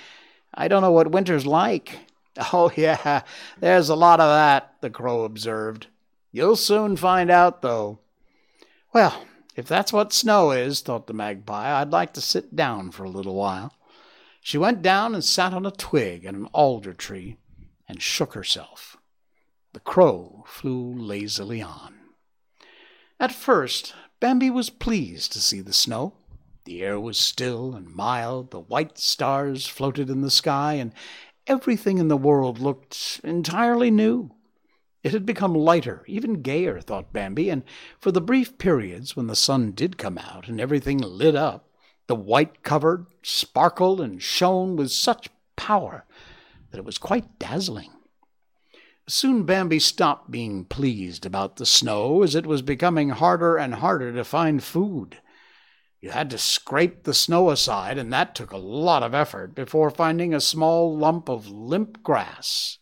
I 0.55 0.69
don't 0.69 0.83
know 0.83 0.93
what 0.93 1.11
winter's 1.11 1.47
like. 1.47 1.99
Oh, 2.53 2.71
yeah, 2.77 3.23
there's 3.59 3.89
a 3.89 3.97
lot 3.97 4.21
of 4.21 4.29
that, 4.29 4.75
the 4.81 4.91
crow 4.91 5.25
observed. 5.25 5.89
You'll 6.31 6.55
soon 6.55 6.97
find 6.97 7.33
out, 7.33 7.63
though. 7.63 7.99
Well, 8.95 9.27
if 9.57 9.67
that's 9.67 9.93
what 9.93 10.13
snow 10.13 10.53
is, 10.53 10.81
thought 10.81 11.09
the 11.09 11.13
magpie, 11.13 11.81
I'd 11.81 11.91
like 11.91 12.13
to 12.13 12.21
sit 12.21 12.55
down 12.55 12.93
for 12.93 13.03
a 13.03 13.11
little 13.11 13.35
while. 13.35 13.75
She 14.41 14.57
went 14.57 14.83
down 14.83 15.15
and 15.15 15.25
sat 15.25 15.53
on 15.53 15.67
a 15.67 15.73
twig 15.73 16.25
in 16.25 16.37
an 16.37 16.47
alder 16.53 16.93
tree 16.93 17.39
and 17.89 18.01
shook 18.01 18.35
herself. 18.35 18.97
The 19.73 19.81
crow 19.81 20.45
flew 20.47 20.95
lazily 20.95 21.61
on. 21.61 21.95
At 23.19 23.33
first, 23.33 23.95
Bambi 24.21 24.49
was 24.49 24.71
pleased 24.71 25.33
to 25.33 25.41
see 25.41 25.61
the 25.61 25.73
snow. 25.73 26.15
The 26.69 26.83
air 26.83 27.01
was 27.01 27.17
still 27.17 27.75
and 27.75 27.89
mild, 27.89 28.51
the 28.51 28.61
white 28.61 28.99
stars 28.99 29.67
floated 29.67 30.11
in 30.11 30.21
the 30.21 30.31
sky, 30.31 30.75
and 30.75 30.93
everything 31.47 31.97
in 31.97 32.09
the 32.09 32.17
world 32.19 32.59
looked 32.59 33.23
entirely 33.25 33.91
new. 33.91 34.33
It 35.03 35.13
had 35.13 35.25
become 35.25 35.55
lighter, 35.55 36.05
even 36.07 36.43
gayer, 36.43 36.83
thought 36.83 37.11
Bambi, 37.11 37.49
and 37.49 37.63
for 37.99 38.13
the 38.13 38.21
brief 38.21 38.59
periods 38.59 39.17
when 39.17 39.29
the 39.29 39.35
sun 39.35 39.73
did 39.73 39.97
come 39.97 40.19
out 40.19 40.47
and 40.47 40.61
everything 40.61 40.99
lit 40.99 41.35
up, 41.35 41.71
the 42.07 42.15
white 42.15 42.63
covered, 42.63 43.07
sparkled, 43.23 43.99
and 43.99 44.23
shone 44.23 44.77
with 44.77 44.91
such 44.91 45.31
power 45.57 46.05
that 46.71 46.77
it 46.77 46.85
was 46.85 46.99
quite 46.99 47.39
dazzling. 47.39 47.93
Soon 49.07 49.45
Bambi 49.45 49.79
stopped 49.79 50.31
being 50.31 50.67
pleased 50.67 51.25
about 51.25 51.57
the 51.57 51.65
snow, 51.65 52.23
as 52.23 52.35
it 52.35 52.45
was 52.45 52.61
becoming 52.61 53.09
harder 53.09 53.57
and 53.57 53.77
harder 53.77 54.13
to 54.13 54.23
find 54.23 54.63
food. 54.63 55.17
You 56.01 56.11
had 56.11 56.31
to 56.31 56.39
scrape 56.39 57.03
the 57.03 57.15
snow 57.15 57.51
aside, 57.51 57.99
and 57.99 58.13
that 58.13 58.35
took 58.35 58.53
a 58.53 58.57
lot 58.57 59.03
of 59.03 59.15
effort 59.15 59.55
before 59.55 59.91
finding 59.91 60.33
a 60.33 60.41
small 60.41 60.97
lump 60.97 61.29
of 61.29 61.49
limp 61.49 62.03
grass. 62.05 62.79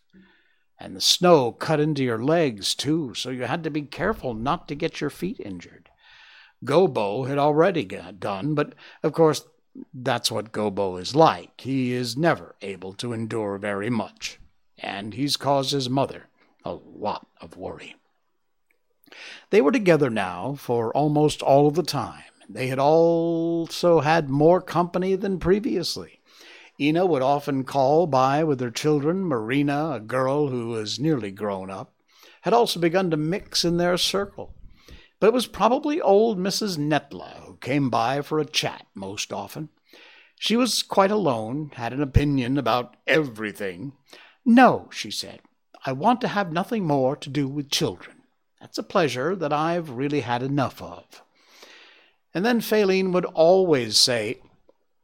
And 0.79 0.95
the 0.95 1.01
snow 1.01 1.51
cut 1.51 1.79
into 1.79 2.03
your 2.03 2.23
legs, 2.23 2.75
too, 2.75 3.15
so 3.15 3.31
you 3.31 3.43
had 3.43 3.63
to 3.63 3.71
be 3.71 3.81
careful 3.81 4.35
not 4.35 4.67
to 4.67 4.75
get 4.75 5.01
your 5.01 5.09
feet 5.09 5.39
injured. 5.39 5.89
Gobo 6.63 7.27
had 7.27 7.39
already 7.39 7.83
got 7.83 8.19
done, 8.19 8.53
but 8.53 8.75
of 9.01 9.13
course 9.13 9.43
that's 9.93 10.31
what 10.31 10.51
Gobo 10.51 10.99
is 10.99 11.15
like. 11.15 11.61
He 11.61 11.93
is 11.93 12.17
never 12.17 12.55
able 12.61 12.93
to 12.93 13.13
endure 13.13 13.57
very 13.57 13.89
much, 13.89 14.39
and 14.77 15.15
he's 15.15 15.37
caused 15.37 15.71
his 15.71 15.89
mother 15.89 16.27
a 16.63 16.73
lot 16.73 17.27
of 17.41 17.57
worry. 17.57 17.95
They 19.49 19.61
were 19.61 19.71
together 19.71 20.11
now 20.11 20.55
for 20.55 20.91
almost 20.93 21.41
all 21.41 21.67
of 21.67 21.75
the 21.75 21.83
time 21.83 22.23
they 22.49 22.67
had 22.67 22.79
also 22.79 23.99
had 23.99 24.29
more 24.29 24.61
company 24.61 25.15
than 25.15 25.39
previously. 25.39 26.21
Ina 26.79 27.05
would 27.05 27.21
often 27.21 27.63
call 27.63 28.07
by 28.07 28.43
with 28.43 28.59
her 28.59 28.71
children. 28.71 29.25
Marina, 29.25 29.93
a 29.93 29.99
girl 29.99 30.47
who 30.49 30.67
was 30.67 30.99
nearly 30.99 31.31
grown 31.31 31.69
up, 31.69 31.93
had 32.41 32.53
also 32.53 32.79
begun 32.79 33.09
to 33.11 33.17
mix 33.17 33.65
in 33.65 33.77
their 33.77 33.97
circle. 33.97 34.53
But 35.19 35.27
it 35.27 35.33
was 35.33 35.47
probably 35.47 35.99
old 35.99 36.37
Mrs. 36.37 36.77
Netla 36.77 37.45
who 37.45 37.57
came 37.57 37.89
by 37.89 38.21
for 38.21 38.39
a 38.39 38.45
chat 38.45 38.85
most 38.93 39.33
often. 39.33 39.69
She 40.39 40.55
was 40.55 40.83
quite 40.83 41.09
alone, 41.09 41.71
had 41.73 41.93
an 41.93 42.01
opinion 42.01 42.59
about 42.59 42.95
everything. 43.07 43.93
No, 44.45 44.87
she 44.91 45.09
said, 45.09 45.41
I 45.83 45.91
want 45.93 46.21
to 46.21 46.27
have 46.27 46.51
nothing 46.51 46.85
more 46.85 47.15
to 47.15 47.29
do 47.29 47.47
with 47.47 47.71
children. 47.71 48.17
That's 48.61 48.77
a 48.77 48.83
pleasure 48.83 49.35
that 49.35 49.51
I've 49.51 49.89
really 49.89 50.21
had 50.21 50.43
enough 50.43 50.81
of. 50.81 51.23
And 52.37 52.45
then 52.45 52.61
Faline 52.61 53.13
would 53.13 53.25
always 53.25 53.97
say, 53.97 54.41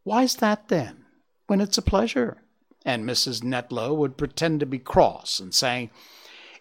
Why's 0.03 0.35
that 0.35 0.67
then, 0.67 1.05
when 1.47 1.61
it's 1.61 1.79
a 1.79 1.81
pleasure? 1.81 2.43
And 2.85 3.09
Mrs. 3.09 3.41
Netla 3.41 3.97
would 3.97 4.19
pretend 4.19 4.59
to 4.59 4.67
be 4.67 4.77
cross 4.77 5.39
and 5.39 5.51
say, 5.51 5.89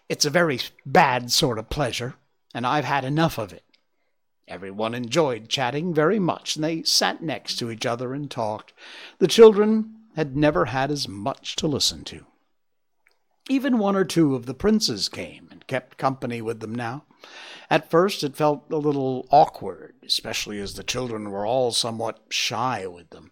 It's 0.09 0.25
a 0.25 0.31
very 0.31 0.59
bad 0.83 1.31
sort 1.31 1.59
of 1.59 1.69
pleasure, 1.69 2.15
and 2.55 2.65
I've 2.65 2.85
had 2.85 3.05
enough 3.05 3.37
of 3.37 3.53
it. 3.53 3.61
Everyone 4.47 4.95
enjoyed 4.95 5.47
chatting 5.47 5.93
very 5.93 6.17
much, 6.17 6.55
and 6.55 6.65
they 6.65 6.81
sat 6.81 7.21
next 7.21 7.57
to 7.57 7.69
each 7.69 7.85
other 7.85 8.15
and 8.15 8.31
talked. 8.31 8.73
The 9.19 9.27
children 9.27 9.93
had 10.15 10.35
never 10.35 10.65
had 10.65 10.89
as 10.89 11.07
much 11.07 11.55
to 11.57 11.67
listen 11.67 12.03
to. 12.05 12.25
Even 13.49 13.77
one 13.77 13.95
or 13.95 14.05
two 14.05 14.35
of 14.35 14.45
the 14.45 14.53
princes 14.53 15.09
came 15.09 15.49
and 15.51 15.67
kept 15.67 15.97
company 15.97 16.41
with 16.41 16.59
them 16.61 16.73
now. 16.73 17.05
At 17.69 17.89
first 17.89 18.23
it 18.23 18.35
felt 18.35 18.71
a 18.71 18.77
little 18.77 19.27
awkward, 19.31 19.95
especially 20.05 20.59
as 20.59 20.73
the 20.73 20.83
children 20.83 21.29
were 21.29 21.45
all 21.45 21.71
somewhat 21.71 22.21
shy 22.29 22.87
with 22.87 23.09
them. 23.09 23.31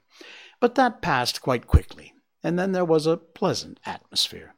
But 0.59 0.75
that 0.75 1.01
passed 1.01 1.41
quite 1.41 1.67
quickly, 1.67 2.13
and 2.43 2.59
then 2.59 2.71
there 2.71 2.85
was 2.85 3.07
a 3.07 3.17
pleasant 3.17 3.79
atmosphere. 3.85 4.55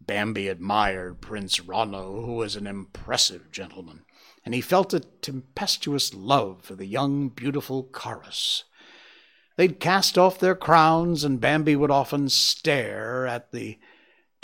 Bambi 0.00 0.46
admired 0.46 1.20
Prince 1.20 1.58
Ronno, 1.58 2.24
who 2.24 2.34
was 2.34 2.54
an 2.54 2.66
impressive 2.66 3.50
gentleman, 3.50 4.04
and 4.44 4.54
he 4.54 4.60
felt 4.60 4.94
a 4.94 5.00
tempestuous 5.00 6.14
love 6.14 6.62
for 6.62 6.76
the 6.76 6.86
young, 6.86 7.28
beautiful 7.28 7.84
Karus. 7.84 8.62
They'd 9.56 9.80
cast 9.80 10.16
off 10.16 10.38
their 10.38 10.54
crowns, 10.54 11.24
and 11.24 11.40
Bambi 11.40 11.74
would 11.74 11.90
often 11.90 12.28
stare 12.28 13.26
at 13.26 13.50
the 13.50 13.78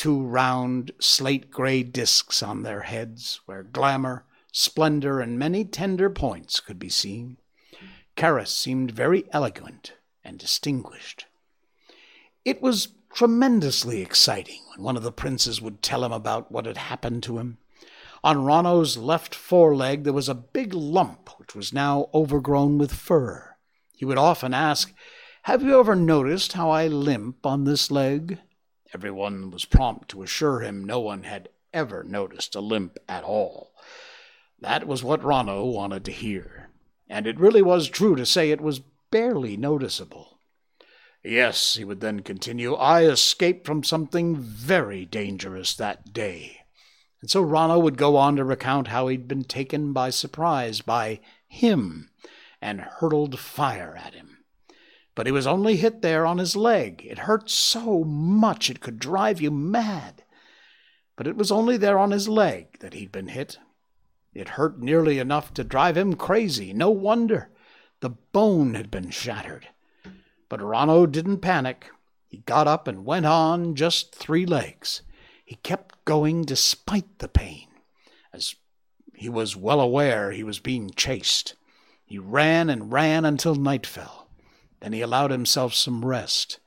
two 0.03 0.21
round 0.21 0.91
slate 0.99 1.49
gray 1.49 1.81
discs 1.85 2.43
on 2.43 2.65
their 2.65 2.81
heads, 2.81 3.39
where 3.47 3.63
glamour, 3.63 4.25
splendor, 4.51 5.21
and 5.21 5.39
many 5.39 5.65
tender 5.65 6.11
points 6.11 6.59
could 6.59 6.77
be 6.77 6.89
seen. 6.89 7.37
Karus 8.17 8.53
seemed 8.53 8.91
very 8.91 9.23
elegant 9.31 9.93
and 10.25 10.41
distinguished. 10.41 11.27
It 12.45 12.61
was 12.61 12.89
tremendously 13.15 14.03
exciting 14.03 14.63
when 14.75 14.83
one 14.85 14.97
of 14.97 15.05
the 15.05 15.13
princes 15.13 15.63
would 15.63 15.83
tell 15.83 16.05
him 16.05 16.11
about 16.11 16.51
what 16.51 16.67
had 16.67 16.79
happened 16.79 17.23
to 17.23 17.39
him. 17.39 17.59
On 18.25 18.39
Ronno's 18.39 18.97
left 18.97 19.37
foreleg 19.37 20.03
there 20.03 20.13
was 20.13 20.29
a 20.29 20.35
big 20.35 20.75
lump 20.75 21.31
which 21.39 21.55
was 21.55 21.73
now 21.73 22.09
overgrown 22.13 22.77
with 22.77 22.93
fur. 22.93 23.55
He 23.95 24.05
would 24.05 24.19
often 24.19 24.53
ask, 24.53 24.93
Have 25.43 25.63
you 25.63 25.79
ever 25.79 25.95
noticed 25.95 26.55
how 26.55 26.71
I 26.71 26.89
limp 26.89 27.47
on 27.47 27.63
this 27.63 27.89
leg? 27.89 28.41
Everyone 28.95 29.51
was 29.51 29.65
prompt 29.65 30.09
to 30.11 30.23
assure 30.23 30.61
him 30.61 30.85
no 30.85 31.01
one 31.01 31.23
had 31.23 31.49
ever 31.73 32.05
noticed 32.05 32.55
a 32.55 32.61
limp 32.61 32.99
at 33.09 33.25
all. 33.25 33.73
That 34.61 34.87
was 34.87 35.03
what 35.03 35.23
Ronno 35.23 35.65
wanted 35.65 36.05
to 36.05 36.13
hear, 36.13 36.69
and 37.09 37.27
it 37.27 37.41
really 37.41 37.63
was 37.63 37.89
true 37.89 38.15
to 38.17 38.27
say 38.27 38.51
it 38.51 38.61
was 38.61 38.83
barely 39.11 39.57
noticeable. 39.57 40.39
Yes, 41.25 41.77
he 41.77 41.85
would 41.85 42.01
then 42.01 42.21
continue, 42.21 42.75
I 42.75 43.05
escaped 43.05 43.67
from 43.67 43.85
something 43.85 44.37
very 44.37 45.05
dangerous 45.05 45.75
that 45.77 46.13
day. 46.13 46.59
And 47.21 47.31
so 47.31 47.45
Ronno 47.45 47.81
would 47.81 47.97
go 47.97 48.17
on 48.17 48.37
to 48.37 48.45
recount 48.45 48.89
how 48.89 49.07
he'd 49.07 49.29
been 49.29 49.45
taken 49.45 49.93
by 49.93 50.11
surprise 50.11 50.81
by 50.81 51.21
him 51.47 52.11
and 52.61 52.81
hurled 52.81 53.39
fire 53.39 53.97
at 53.97 54.15
him. 54.15 54.32
But 55.15 55.27
he 55.27 55.33
was 55.33 55.47
only 55.47 55.77
hit 55.77 56.01
there 56.01 56.25
on 56.25 56.39
his 56.39 56.57
leg. 56.57 57.07
It 57.09 57.21
hurt 57.21 57.51
so 57.51 58.03
much 58.05 58.71
it 58.71 58.81
could 58.81 58.99
drive 58.99 59.41
you 59.41 59.51
mad. 59.51 60.25
But 61.17 61.27
it 61.27 61.37
was 61.37 61.53
only 61.53 61.77
there 61.77 61.99
on 61.99 62.11
his 62.11 62.29
leg 62.29 62.79
that 62.81 62.95
he'd 62.95 63.13
been 63.13 63.29
hit. 63.29 63.59
It 64.33 64.51
hurt 64.51 64.81
nearly 64.81 65.19
enough 65.19 65.53
to 65.55 65.65
drive 65.65 65.97
him 65.97 66.15
crazy. 66.15 66.73
No 66.73 66.91
wonder. 66.91 67.51
The 68.01 68.11
bone 68.11 68.75
had 68.75 68.91
been 68.91 69.11
shattered. 69.11 69.69
But 70.49 70.61
Ronno 70.61 71.11
didn't 71.11 71.39
panic. 71.39 71.91
He 72.29 72.39
got 72.39 72.67
up 72.67 72.89
and 72.89 73.05
went 73.05 73.27
on 73.27 73.75
just 73.75 74.15
three 74.15 74.47
legs. 74.47 75.03
He 75.45 75.57
kept 75.57 76.03
going 76.07 76.43
despite 76.43 77.19
the 77.19 77.29
pain, 77.29 77.69
as 78.33 78.55
he 79.15 79.29
was 79.29 79.55
well 79.55 79.81
aware 79.81 80.31
he 80.31 80.43
was 80.43 80.59
being 80.59 80.91
chased. 80.91 81.55
He 82.07 82.19
ran 82.19 82.71
and 82.71 82.91
ran 82.91 83.27
until 83.27 83.55
night 83.55 83.87
fell. 83.87 84.22
Then 84.83 84.93
he 84.93 85.01
allowed 85.01 85.31
himself 85.31 85.75
some 85.75 86.05
rest. 86.05 86.59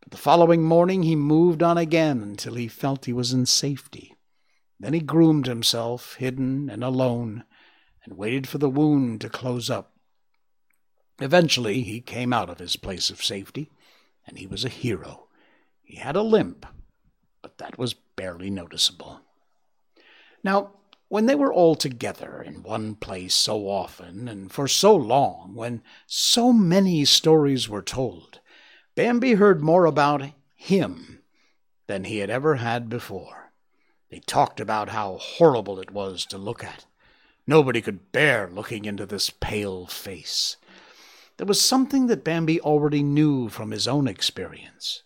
But 0.00 0.12
the 0.12 0.16
following 0.16 0.62
morning 0.62 1.02
he 1.02 1.16
moved 1.16 1.64
on 1.64 1.76
again 1.76 2.22
until 2.22 2.54
he 2.54 2.68
felt 2.68 3.06
he 3.06 3.12
was 3.12 3.32
in 3.32 3.44
safety. 3.44 4.14
Then 4.78 4.92
he 4.92 5.00
groomed 5.00 5.46
himself, 5.46 6.14
hidden 6.14 6.70
and 6.70 6.84
alone, 6.84 7.42
and 8.04 8.16
waited 8.16 8.48
for 8.48 8.58
the 8.58 8.70
wound 8.70 9.20
to 9.22 9.28
close 9.28 9.68
up. 9.68 9.96
Eventually 11.18 11.82
he 11.82 12.00
came 12.00 12.32
out 12.32 12.48
of 12.48 12.60
his 12.60 12.76
place 12.76 13.10
of 13.10 13.22
safety, 13.22 13.72
and 14.26 14.38
he 14.38 14.46
was 14.46 14.64
a 14.64 14.70
hero. 14.70 15.26
He 15.82 15.96
had 15.96 16.14
a 16.14 16.22
limp, 16.22 16.64
but 17.42 17.58
that 17.58 17.76
was 17.76 17.94
barely 17.94 18.48
noticeable. 18.48 19.22
Now, 20.44 20.70
when 21.10 21.26
they 21.26 21.34
were 21.34 21.52
all 21.52 21.74
together 21.74 22.40
in 22.40 22.62
one 22.62 22.94
place 22.94 23.34
so 23.34 23.68
often 23.68 24.28
and 24.28 24.52
for 24.52 24.68
so 24.68 24.94
long, 24.94 25.56
when 25.56 25.82
so 26.06 26.52
many 26.52 27.04
stories 27.04 27.68
were 27.68 27.82
told, 27.82 28.38
Bambi 28.94 29.34
heard 29.34 29.60
more 29.60 29.86
about 29.86 30.22
him 30.54 31.20
than 31.88 32.04
he 32.04 32.18
had 32.18 32.30
ever 32.30 32.54
had 32.54 32.88
before. 32.88 33.50
They 34.08 34.20
talked 34.20 34.60
about 34.60 34.90
how 34.90 35.18
horrible 35.20 35.80
it 35.80 35.90
was 35.90 36.24
to 36.26 36.38
look 36.38 36.62
at. 36.62 36.86
Nobody 37.44 37.80
could 37.80 38.12
bear 38.12 38.48
looking 38.48 38.84
into 38.84 39.04
this 39.04 39.30
pale 39.30 39.86
face. 39.86 40.58
There 41.38 41.46
was 41.46 41.60
something 41.60 42.06
that 42.06 42.22
Bambi 42.22 42.60
already 42.60 43.02
knew 43.02 43.48
from 43.48 43.72
his 43.72 43.88
own 43.88 44.06
experience. 44.06 45.02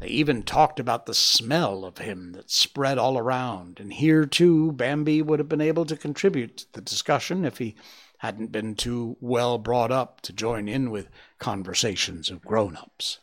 They 0.00 0.08
even 0.08 0.44
talked 0.44 0.78
about 0.78 1.06
the 1.06 1.14
smell 1.14 1.84
of 1.84 1.98
him 1.98 2.32
that 2.32 2.50
spread 2.50 2.98
all 2.98 3.18
around, 3.18 3.80
and 3.80 3.92
here, 3.92 4.26
too, 4.26 4.70
Bambi 4.70 5.22
would 5.22 5.40
have 5.40 5.48
been 5.48 5.60
able 5.60 5.84
to 5.86 5.96
contribute 5.96 6.58
to 6.58 6.72
the 6.74 6.80
discussion 6.80 7.44
if 7.44 7.58
he 7.58 7.74
hadn't 8.18 8.52
been 8.52 8.76
too 8.76 9.16
well 9.20 9.58
brought 9.58 9.90
up 9.90 10.20
to 10.20 10.32
join 10.32 10.68
in 10.68 10.90
with 10.90 11.08
conversations 11.38 12.30
of 12.30 12.44
grown 12.44 12.76
ups. 12.76 13.18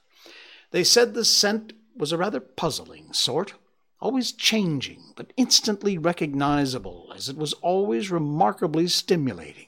They 0.72 0.84
said 0.84 1.14
the 1.14 1.24
scent 1.24 1.72
was 1.96 2.12
a 2.12 2.18
rather 2.18 2.42
puzzling 2.42 3.14
sort, 3.14 3.54
always 4.02 4.34
changing, 4.34 5.14
but 5.16 5.32
instantly 5.38 5.98
recognizable, 5.98 7.14
as 7.16 7.30
it 7.30 7.38
was 7.38 7.54
always 7.54 8.12
remarkably 8.12 8.88
stimulating, 8.90 9.68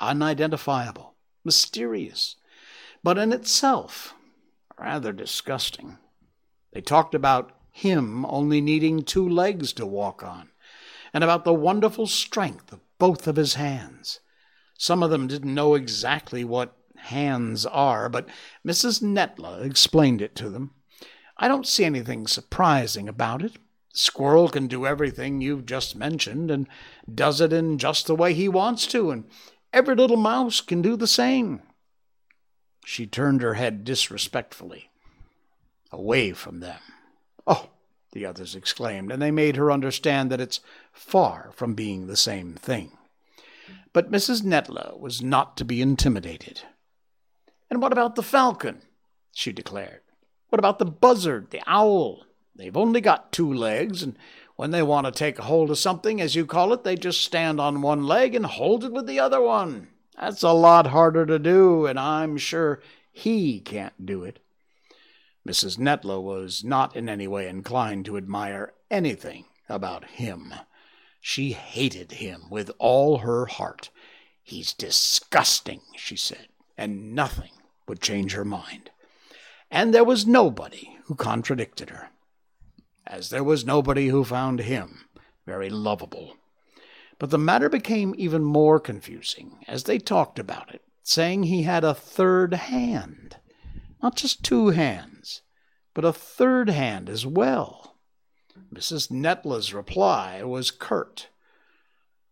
unidentifiable, 0.00 1.14
mysterious, 1.44 2.34
but 3.04 3.18
in 3.18 3.32
itself 3.32 4.14
rather 4.76 5.12
disgusting. 5.12 5.98
They 6.74 6.80
talked 6.80 7.14
about 7.14 7.52
him 7.70 8.26
only 8.26 8.60
needing 8.60 9.04
two 9.04 9.28
legs 9.28 9.72
to 9.74 9.86
walk 9.86 10.24
on, 10.24 10.50
and 11.12 11.22
about 11.22 11.44
the 11.44 11.54
wonderful 11.54 12.08
strength 12.08 12.72
of 12.72 12.80
both 12.98 13.28
of 13.28 13.36
his 13.36 13.54
hands. 13.54 14.18
Some 14.76 15.00
of 15.02 15.10
them 15.10 15.28
didn't 15.28 15.54
know 15.54 15.74
exactly 15.74 16.42
what 16.42 16.76
hands 16.96 17.64
are, 17.64 18.08
but 18.08 18.28
Mrs. 18.66 19.00
Netla 19.00 19.64
explained 19.64 20.20
it 20.20 20.34
to 20.34 20.50
them. 20.50 20.72
I 21.36 21.46
don't 21.46 21.66
see 21.66 21.84
anything 21.84 22.26
surprising 22.26 23.08
about 23.08 23.42
it. 23.42 23.52
Squirrel 23.92 24.48
can 24.48 24.66
do 24.66 24.84
everything 24.84 25.40
you've 25.40 25.66
just 25.66 25.94
mentioned, 25.94 26.50
and 26.50 26.68
does 27.12 27.40
it 27.40 27.52
in 27.52 27.78
just 27.78 28.08
the 28.08 28.16
way 28.16 28.34
he 28.34 28.48
wants 28.48 28.88
to, 28.88 29.12
and 29.12 29.26
every 29.72 29.94
little 29.94 30.16
mouse 30.16 30.60
can 30.60 30.82
do 30.82 30.96
the 30.96 31.06
same. 31.06 31.62
She 32.84 33.06
turned 33.06 33.42
her 33.42 33.54
head 33.54 33.84
disrespectfully 33.84 34.90
away 35.94 36.32
from 36.32 36.60
them. 36.60 36.80
Oh, 37.46 37.70
the 38.12 38.26
others 38.26 38.54
exclaimed, 38.54 39.10
and 39.10 39.22
they 39.22 39.30
made 39.30 39.56
her 39.56 39.72
understand 39.72 40.30
that 40.30 40.40
it's 40.40 40.60
far 40.92 41.50
from 41.54 41.74
being 41.74 42.06
the 42.06 42.16
same 42.16 42.54
thing. 42.54 42.92
But 43.92 44.10
Mrs. 44.10 44.42
Netla 44.42 44.98
was 44.98 45.22
not 45.22 45.56
to 45.56 45.64
be 45.64 45.80
intimidated. 45.80 46.62
And 47.70 47.80
what 47.80 47.92
about 47.92 48.16
the 48.16 48.22
falcon? 48.22 48.82
she 49.32 49.52
declared. 49.52 50.00
What 50.48 50.58
about 50.58 50.78
the 50.78 50.84
buzzard, 50.84 51.50
the 51.50 51.62
owl? 51.66 52.24
They've 52.54 52.76
only 52.76 53.00
got 53.00 53.32
two 53.32 53.52
legs, 53.52 54.02
and 54.02 54.16
when 54.56 54.70
they 54.70 54.82
want 54.82 55.06
to 55.06 55.12
take 55.12 55.38
hold 55.38 55.70
of 55.70 55.78
something, 55.78 56.20
as 56.20 56.36
you 56.36 56.46
call 56.46 56.72
it, 56.72 56.84
they 56.84 56.94
just 56.94 57.20
stand 57.20 57.60
on 57.60 57.82
one 57.82 58.04
leg 58.06 58.34
and 58.34 58.46
hold 58.46 58.84
it 58.84 58.92
with 58.92 59.06
the 59.06 59.18
other 59.18 59.40
one. 59.40 59.88
That's 60.18 60.42
a 60.42 60.52
lot 60.52 60.88
harder 60.88 61.26
to 61.26 61.38
do, 61.38 61.86
and 61.86 61.98
I'm 61.98 62.36
sure 62.36 62.80
he 63.10 63.60
can't 63.60 64.06
do 64.06 64.22
it. 64.22 64.38
Mrs. 65.46 65.78
Netla 65.78 66.22
was 66.22 66.64
not 66.64 66.96
in 66.96 67.08
any 67.08 67.28
way 67.28 67.48
inclined 67.48 68.06
to 68.06 68.16
admire 68.16 68.72
anything 68.90 69.44
about 69.68 70.04
him. 70.04 70.54
She 71.20 71.52
hated 71.52 72.12
him 72.12 72.44
with 72.50 72.70
all 72.78 73.18
her 73.18 73.46
heart. 73.46 73.90
He's 74.42 74.72
disgusting, 74.72 75.80
she 75.96 76.16
said, 76.16 76.48
and 76.76 77.14
nothing 77.14 77.52
would 77.86 78.00
change 78.00 78.32
her 78.32 78.44
mind. 78.44 78.90
And 79.70 79.92
there 79.92 80.04
was 80.04 80.26
nobody 80.26 80.96
who 81.04 81.14
contradicted 81.14 81.90
her, 81.90 82.10
as 83.06 83.30
there 83.30 83.44
was 83.44 83.66
nobody 83.66 84.08
who 84.08 84.24
found 84.24 84.60
him 84.60 85.06
very 85.46 85.68
lovable. 85.68 86.36
But 87.18 87.30
the 87.30 87.38
matter 87.38 87.68
became 87.68 88.14
even 88.16 88.44
more 88.44 88.80
confusing 88.80 89.64
as 89.68 89.84
they 89.84 89.98
talked 89.98 90.38
about 90.38 90.74
it, 90.74 90.82
saying 91.02 91.44
he 91.44 91.62
had 91.62 91.84
a 91.84 91.94
third 91.94 92.54
hand, 92.54 93.36
not 94.04 94.14
just 94.14 94.44
two 94.44 94.68
hands 94.68 95.40
but 95.94 96.04
a 96.04 96.12
third 96.12 96.68
hand 96.68 97.08
as 97.08 97.24
well. 97.24 97.96
Mrs. 98.72 99.10
Netla's 99.10 99.72
reply 99.72 100.42
was 100.42 100.70
curt. 100.72 101.28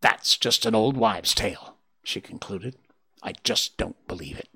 That's 0.00 0.36
just 0.36 0.66
an 0.66 0.74
old 0.74 0.96
wives' 0.96 1.34
tale, 1.34 1.76
she 2.02 2.20
concluded. 2.20 2.76
I 3.22 3.34
just 3.44 3.76
don't 3.76 4.06
believe 4.08 4.36
it. 4.36 4.48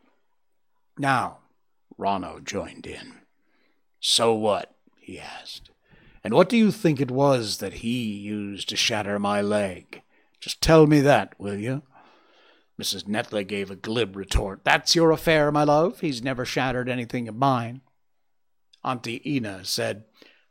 Now, 0.99 1.39
Ronno 1.99 2.45
joined 2.45 2.87
in. 2.87 3.21
So 4.01 4.35
what? 4.35 4.75
he 5.01 5.21
asked. 5.21 5.71
And 6.25 6.35
what 6.35 6.49
do 6.49 6.57
you 6.57 6.73
think 6.73 7.01
it 7.01 7.13
was 7.13 7.59
that 7.59 7.75
he 7.75 8.03
used 8.03 8.69
to 8.71 8.77
shatter 8.77 9.21
my 9.21 9.41
leg? 9.41 10.03
Just 10.41 10.61
tell 10.61 10.89
me 10.89 11.01
that, 11.01 11.39
will 11.39 11.59
you? 11.59 11.83
Mrs. 12.81 13.05
Netla 13.05 13.47
gave 13.47 13.71
a 13.71 13.77
glib 13.77 14.17
retort. 14.17 14.61
That's 14.63 14.95
your 14.95 15.11
affair, 15.11 15.51
my 15.51 15.65
love. 15.65 16.01
He's 16.01 16.23
never 16.23 16.45
shattered 16.45 16.89
anything 16.89 17.27
of 17.27 17.35
mine. 17.35 17.81
Auntie 18.85 19.23
Ina 19.25 19.65
said, 19.65 20.05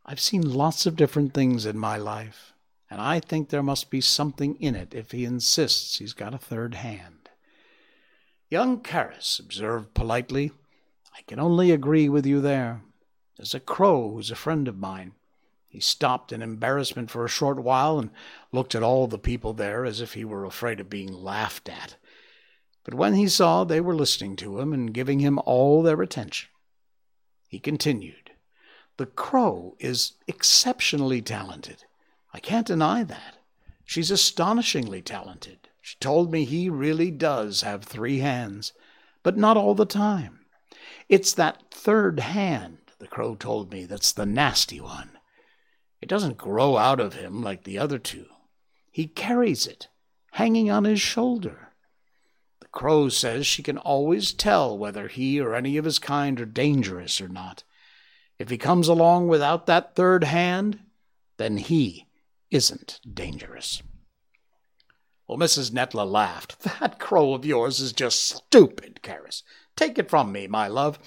I've 0.06 0.20
seen 0.20 0.42
lots 0.42 0.86
of 0.86 0.96
different 0.96 1.34
things 1.34 1.66
in 1.66 1.78
my 1.78 1.98
life, 1.98 2.54
and 2.90 3.00
I 3.00 3.20
think 3.20 3.50
there 3.50 3.64
must 3.64 3.90
be 3.90 4.02
something 4.02 4.56
in 4.56 4.76
it 4.76 4.94
if 4.94 5.12
he 5.12 5.24
insists 5.24 5.98
he's 5.98 6.14
got 6.14 6.34
a 6.34 6.40
third 6.40 6.76
hand. 6.76 7.30
Young 8.50 8.82
Karus 8.82 9.40
observed 9.40 9.94
politely, 9.94 10.52
I 11.16 11.22
can 11.28 11.40
only 11.40 11.72
agree 11.72 12.10
with 12.10 12.26
you 12.26 12.42
there. 12.42 12.82
There's 13.38 13.54
a 13.54 13.60
crow 13.60 14.12
who's 14.12 14.32
a 14.32 14.36
friend 14.36 14.68
of 14.68 14.78
mine. 14.78 15.14
He 15.68 15.80
stopped 15.80 16.32
in 16.32 16.42
embarrassment 16.42 17.12
for 17.12 17.26
a 17.26 17.30
short 17.30 17.60
while 17.60 18.00
and 18.00 18.12
looked 18.52 18.76
at 18.76 18.84
all 18.84 19.08
the 19.08 19.18
people 19.18 19.54
there 19.54 19.86
as 19.86 20.02
if 20.02 20.14
he 20.14 20.24
were 20.24 20.46
afraid 20.46 20.80
of 20.80 20.90
being 20.90 21.12
laughed 21.12 21.68
at. 21.70 21.96
But 22.86 22.94
when 22.94 23.16
he 23.16 23.28
saw 23.28 23.64
they 23.64 23.82
were 23.82 23.96
listening 23.96 24.38
to 24.38 24.60
him 24.60 24.72
and 24.72 24.94
giving 24.94 25.20
him 25.20 25.40
all 25.46 25.84
their 25.84 26.02
attention, 26.02 26.50
he 27.50 27.60
continued. 27.60 28.32
The 28.98 29.08
Crow 29.08 29.76
is 29.80 30.14
exceptionally 30.28 31.22
talented. 31.22 31.84
I 32.34 32.40
can't 32.40 32.68
deny 32.68 33.04
that. 33.04 33.38
She's 33.84 34.12
astonishingly 34.12 35.02
talented. 35.02 35.68
She 35.82 35.98
told 36.00 36.32
me 36.32 36.46
he 36.46 36.70
really 36.70 37.12
does 37.12 37.62
have 37.62 37.84
three 37.84 38.20
hands, 38.20 38.72
but 39.24 39.38
not 39.38 39.58
all 39.58 39.76
the 39.76 39.86
time. 39.86 40.46
It's 41.10 41.34
that 41.34 41.72
third 41.72 42.20
hand, 42.20 42.78
the 43.00 43.08
Crow 43.08 43.36
told 43.36 43.72
me, 43.72 43.86
that's 43.86 44.12
the 44.12 44.26
nasty 44.26 44.80
one. 44.80 45.12
It 46.02 46.10
doesn't 46.10 46.38
grow 46.38 46.78
out 46.78 47.00
of 47.00 47.14
him 47.16 47.42
like 47.42 47.64
the 47.64 47.78
other 47.78 48.00
two. 48.00 48.28
He 48.92 49.08
carries 49.08 49.68
it, 49.68 49.88
hanging 50.32 50.70
on 50.70 50.86
his 50.86 51.02
shoulder. 51.02 51.65
Crow 52.76 53.08
says 53.08 53.48
she 53.48 53.64
can 53.64 53.78
always 53.78 54.34
tell 54.34 54.78
whether 54.78 55.08
he 55.08 55.40
or 55.40 55.56
any 55.56 55.78
of 55.78 55.86
his 55.86 55.98
kind 55.98 56.40
are 56.42 56.46
dangerous 56.46 57.22
or 57.22 57.30
not. 57.30 57.64
If 58.38 58.50
he 58.50 58.58
comes 58.58 58.90
along 58.90 59.30
without 59.30 59.66
that 59.66 59.96
third 59.96 60.26
hand, 60.26 60.80
then 61.38 61.56
he 61.56 62.06
isn't 62.52 63.00
dangerous. 63.12 63.82
Well, 65.26 65.38
Mrs. 65.38 65.72
Netla 65.72 66.06
laughed. 66.06 66.58
That 66.80 67.00
crow 67.00 67.34
of 67.34 67.46
yours 67.46 67.80
is 67.80 67.94
just 67.94 68.22
stupid, 68.24 69.00
Karus. 69.02 69.42
Take 69.78 69.98
it 69.98 70.10
from 70.10 70.34
me, 70.34 70.46
my 70.46 70.68
love. 70.68 71.00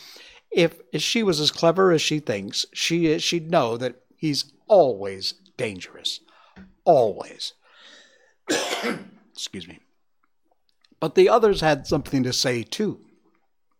If 0.50 0.80
she 0.94 1.22
was 1.22 1.38
as 1.38 1.50
clever 1.50 1.92
as 1.92 2.00
she 2.00 2.18
thinks, 2.18 2.64
she 2.72 3.08
is, 3.08 3.22
she'd 3.22 3.50
know 3.50 3.76
that 3.76 3.96
he's 4.16 4.52
always 4.68 5.34
dangerous. 5.58 6.20
Always. 6.84 7.52
Excuse 9.34 9.68
me. 9.68 9.80
But 11.00 11.14
the 11.14 11.28
others 11.28 11.60
had 11.60 11.86
something 11.86 12.22
to 12.24 12.32
say, 12.32 12.62
too. 12.62 13.00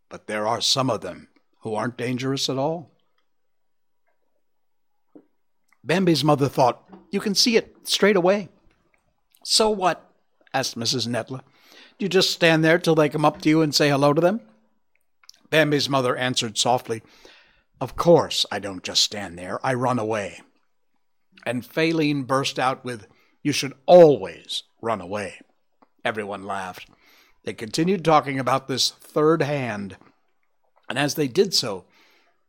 But 0.09 0.27
there 0.27 0.47
are 0.47 0.61
some 0.61 0.89
of 0.89 1.01
them 1.01 1.29
who 1.61 1.75
aren't 1.75 1.97
dangerous 1.97 2.49
at 2.49 2.59
all. 2.59 2.93
Bambi's 5.85 6.25
mother 6.25 6.49
thought, 6.49 6.89
You 7.11 7.21
can 7.21 7.35
see 7.35 7.57
it 7.57 7.77
straight 7.85 8.17
away. 8.17 8.49
So 9.45 9.71
what? 9.71 10.11
asked 10.53 10.79
Mrs. 10.79 11.09
Netla. 11.09 11.41
Do 11.99 12.05
you 12.05 12.09
just 12.09 12.31
stand 12.31 12.65
there 12.65 12.79
till 12.79 12.95
they 12.95 13.09
come 13.09 13.25
up 13.25 13.41
to 13.43 13.49
you 13.49 13.63
and 13.63 13.75
say 13.75 13.89
hello 13.89 14.13
to 14.13 14.21
them? 14.21 14.41
Bambi's 15.51 15.89
mother 15.89 16.17
answered 16.17 16.59
softly, 16.59 17.03
Of 17.81 17.97
course 17.97 18.47
I 18.53 18.59
don't 18.59 18.85
just 18.85 19.03
stand 19.03 19.39
there, 19.39 19.59
I 19.65 19.75
run 19.75 19.99
away. 19.99 20.41
And 21.47 21.63
Faline 21.63 22.27
burst 22.27 22.59
out 22.59 22.85
with, 22.85 23.07
You 23.43 23.53
should 23.53 23.73
always 23.87 24.65
run 24.81 25.01
away. 25.01 25.41
Everyone 26.05 26.45
laughed. 26.45 26.89
They 27.49 27.55
continued 27.55 28.05
talking 28.05 28.39
about 28.39 28.69
this 28.69 28.91
third 28.91 29.41
hand, 29.41 29.97
and 30.87 30.99
as 30.99 31.15
they 31.15 31.29
did 31.29 31.55
so, 31.55 31.87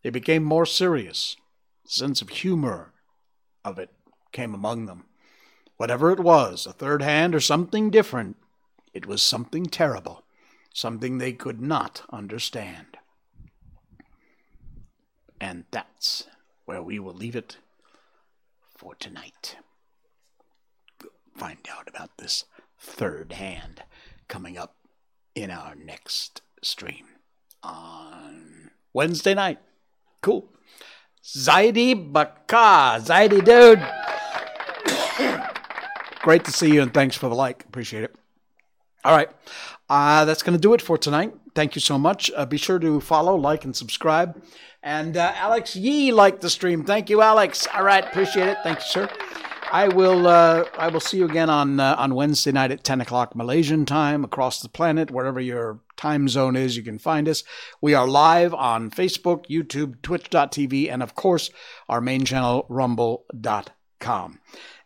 they 0.03 0.09
became 0.09 0.43
more 0.43 0.65
serious. 0.65 1.37
A 1.85 1.89
sense 1.89 2.21
of 2.21 2.27
humor 2.27 2.91
of 3.63 3.79
it 3.79 3.91
came 4.33 4.53
among 4.53 4.87
them. 4.87 5.05
Whatever 5.77 6.11
it 6.11 6.19
was, 6.19 6.65
a 6.65 6.73
third 6.73 7.01
hand 7.01 7.33
or 7.33 7.39
something 7.39 7.89
different, 7.89 8.35
it 8.93 9.05
was 9.05 9.21
something 9.21 9.67
terrible, 9.67 10.25
something 10.73 11.17
they 11.17 11.31
could 11.31 11.61
not 11.61 12.01
understand. 12.11 12.97
And 15.39 15.63
that's 15.71 16.27
where 16.65 16.83
we 16.83 16.99
will 16.99 17.13
leave 17.13 17.37
it 17.37 17.55
for 18.75 18.95
tonight. 18.95 19.55
We'll 21.01 21.13
find 21.37 21.65
out 21.71 21.87
about 21.87 22.17
this 22.17 22.43
third 22.77 23.31
hand 23.31 23.83
coming 24.27 24.57
up 24.57 24.75
in 25.35 25.51
our 25.51 25.75
next 25.75 26.41
stream 26.61 27.05
on 27.63 28.71
Wednesday 28.93 29.33
night. 29.33 29.59
Cool. 30.21 30.49
Zaidi 31.23 31.93
Baka. 32.11 33.01
Zaidi, 33.01 33.43
dude. 33.43 33.85
Great 36.21 36.45
to 36.45 36.51
see 36.51 36.73
you 36.73 36.81
and 36.81 36.93
thanks 36.93 37.15
for 37.15 37.29
the 37.29 37.35
like. 37.35 37.63
Appreciate 37.65 38.03
it. 38.03 38.15
All 39.03 39.15
right. 39.15 39.29
Uh, 39.89 40.25
that's 40.25 40.43
going 40.43 40.57
to 40.57 40.61
do 40.61 40.73
it 40.73 40.81
for 40.81 40.97
tonight. 40.97 41.33
Thank 41.55 41.75
you 41.75 41.81
so 41.81 41.97
much. 41.97 42.29
Uh, 42.35 42.45
be 42.45 42.57
sure 42.57 42.79
to 42.79 42.99
follow, 42.99 43.35
like, 43.35 43.65
and 43.65 43.75
subscribe. 43.75 44.41
And 44.83 45.17
uh, 45.17 45.31
Alex 45.35 45.75
Yee 45.75 46.11
liked 46.11 46.41
the 46.41 46.49
stream. 46.49 46.83
Thank 46.85 47.09
you, 47.09 47.21
Alex. 47.21 47.67
All 47.73 47.83
right. 47.83 48.03
Appreciate 48.03 48.47
it. 48.47 48.57
Thank 48.63 48.79
you, 48.79 48.85
sir. 48.85 49.09
I 49.71 49.87
will 49.87 50.25
uh, 50.25 50.65
I 50.77 50.87
will 50.87 50.99
see 50.99 51.17
you 51.17 51.25
again 51.25 51.49
on 51.49 51.79
uh, 51.79 51.95
on 51.97 52.15
Wednesday 52.15 52.51
night 52.51 52.71
at 52.71 52.83
10 52.83 53.01
o'clock 53.01 53.35
Malaysian 53.35 53.85
time 53.85 54.23
across 54.23 54.61
the 54.61 54.69
planet, 54.69 55.11
wherever 55.11 55.39
your 55.39 55.79
time 55.95 56.27
zone 56.27 56.55
is, 56.55 56.75
you 56.75 56.81
can 56.81 56.97
find 56.97 57.29
us. 57.29 57.43
We 57.79 57.93
are 57.93 58.07
live 58.07 58.53
on 58.53 58.89
Facebook, 58.89 59.45
YouTube, 59.47 60.01
Twitch.tv, 60.01 60.91
and 60.91 61.03
of 61.03 61.13
course, 61.13 61.51
our 61.87 62.01
main 62.01 62.25
channel, 62.25 62.65
rumble.com. 62.67 64.39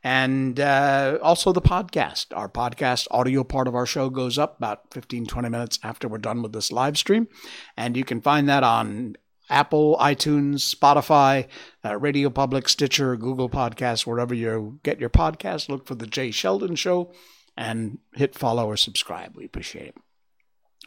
And 0.04 0.60
uh, 0.60 1.18
also 1.22 1.54
the 1.54 1.62
podcast. 1.62 2.28
Our 2.36 2.50
podcast 2.50 3.08
audio 3.10 3.46
part 3.46 3.70
of 3.70 3.76
our 3.76 3.86
show 3.86 4.10
goes 4.10 4.38
up 4.38 4.58
about 4.58 4.94
15, 4.94 5.28
20 5.28 5.50
minutes 5.50 5.80
after 5.82 6.10
we're 6.10 6.18
done 6.18 6.42
with 6.42 6.52
this 6.52 6.74
live 6.74 6.98
stream. 6.98 7.30
And 7.78 7.96
you 7.96 8.04
can 8.04 8.20
find 8.20 8.50
that 8.50 8.64
on 8.64 9.16
Apple, 9.50 9.98
iTunes, 10.00 10.74
Spotify, 10.74 11.48
uh, 11.84 11.98
Radio 11.98 12.30
Public, 12.30 12.70
Stitcher, 12.70 13.16
Google 13.16 13.50
Podcasts, 13.50 14.06
wherever 14.06 14.34
you 14.34 14.80
get 14.84 15.00
your 15.00 15.10
podcast. 15.10 15.70
Look 15.70 15.86
for 15.86 15.96
The 15.96 16.08
Jay 16.08 16.32
Sheldon 16.32 16.76
Show 16.76 17.14
and 17.58 18.00
hit 18.14 18.36
follow 18.36 18.68
or 18.68 18.78
subscribe. 18.78 19.36
We 19.36 19.46
appreciate 19.46 19.88
it. 19.88 19.96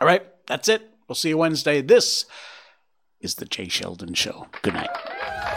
All 0.01 0.07
right, 0.07 0.27
that's 0.47 0.69
it. 0.69 0.83
We'll 1.09 1.17
see 1.17 1.31
you 1.31 1.39
Wednesday. 1.39 1.81
This 1.83 2.27
is 3.21 3.37
The 3.37 3.45
Jay 3.47 3.69
Sheldon 3.69 4.15
Show. 4.15 4.47
Good 4.63 4.75
night. 4.75 5.56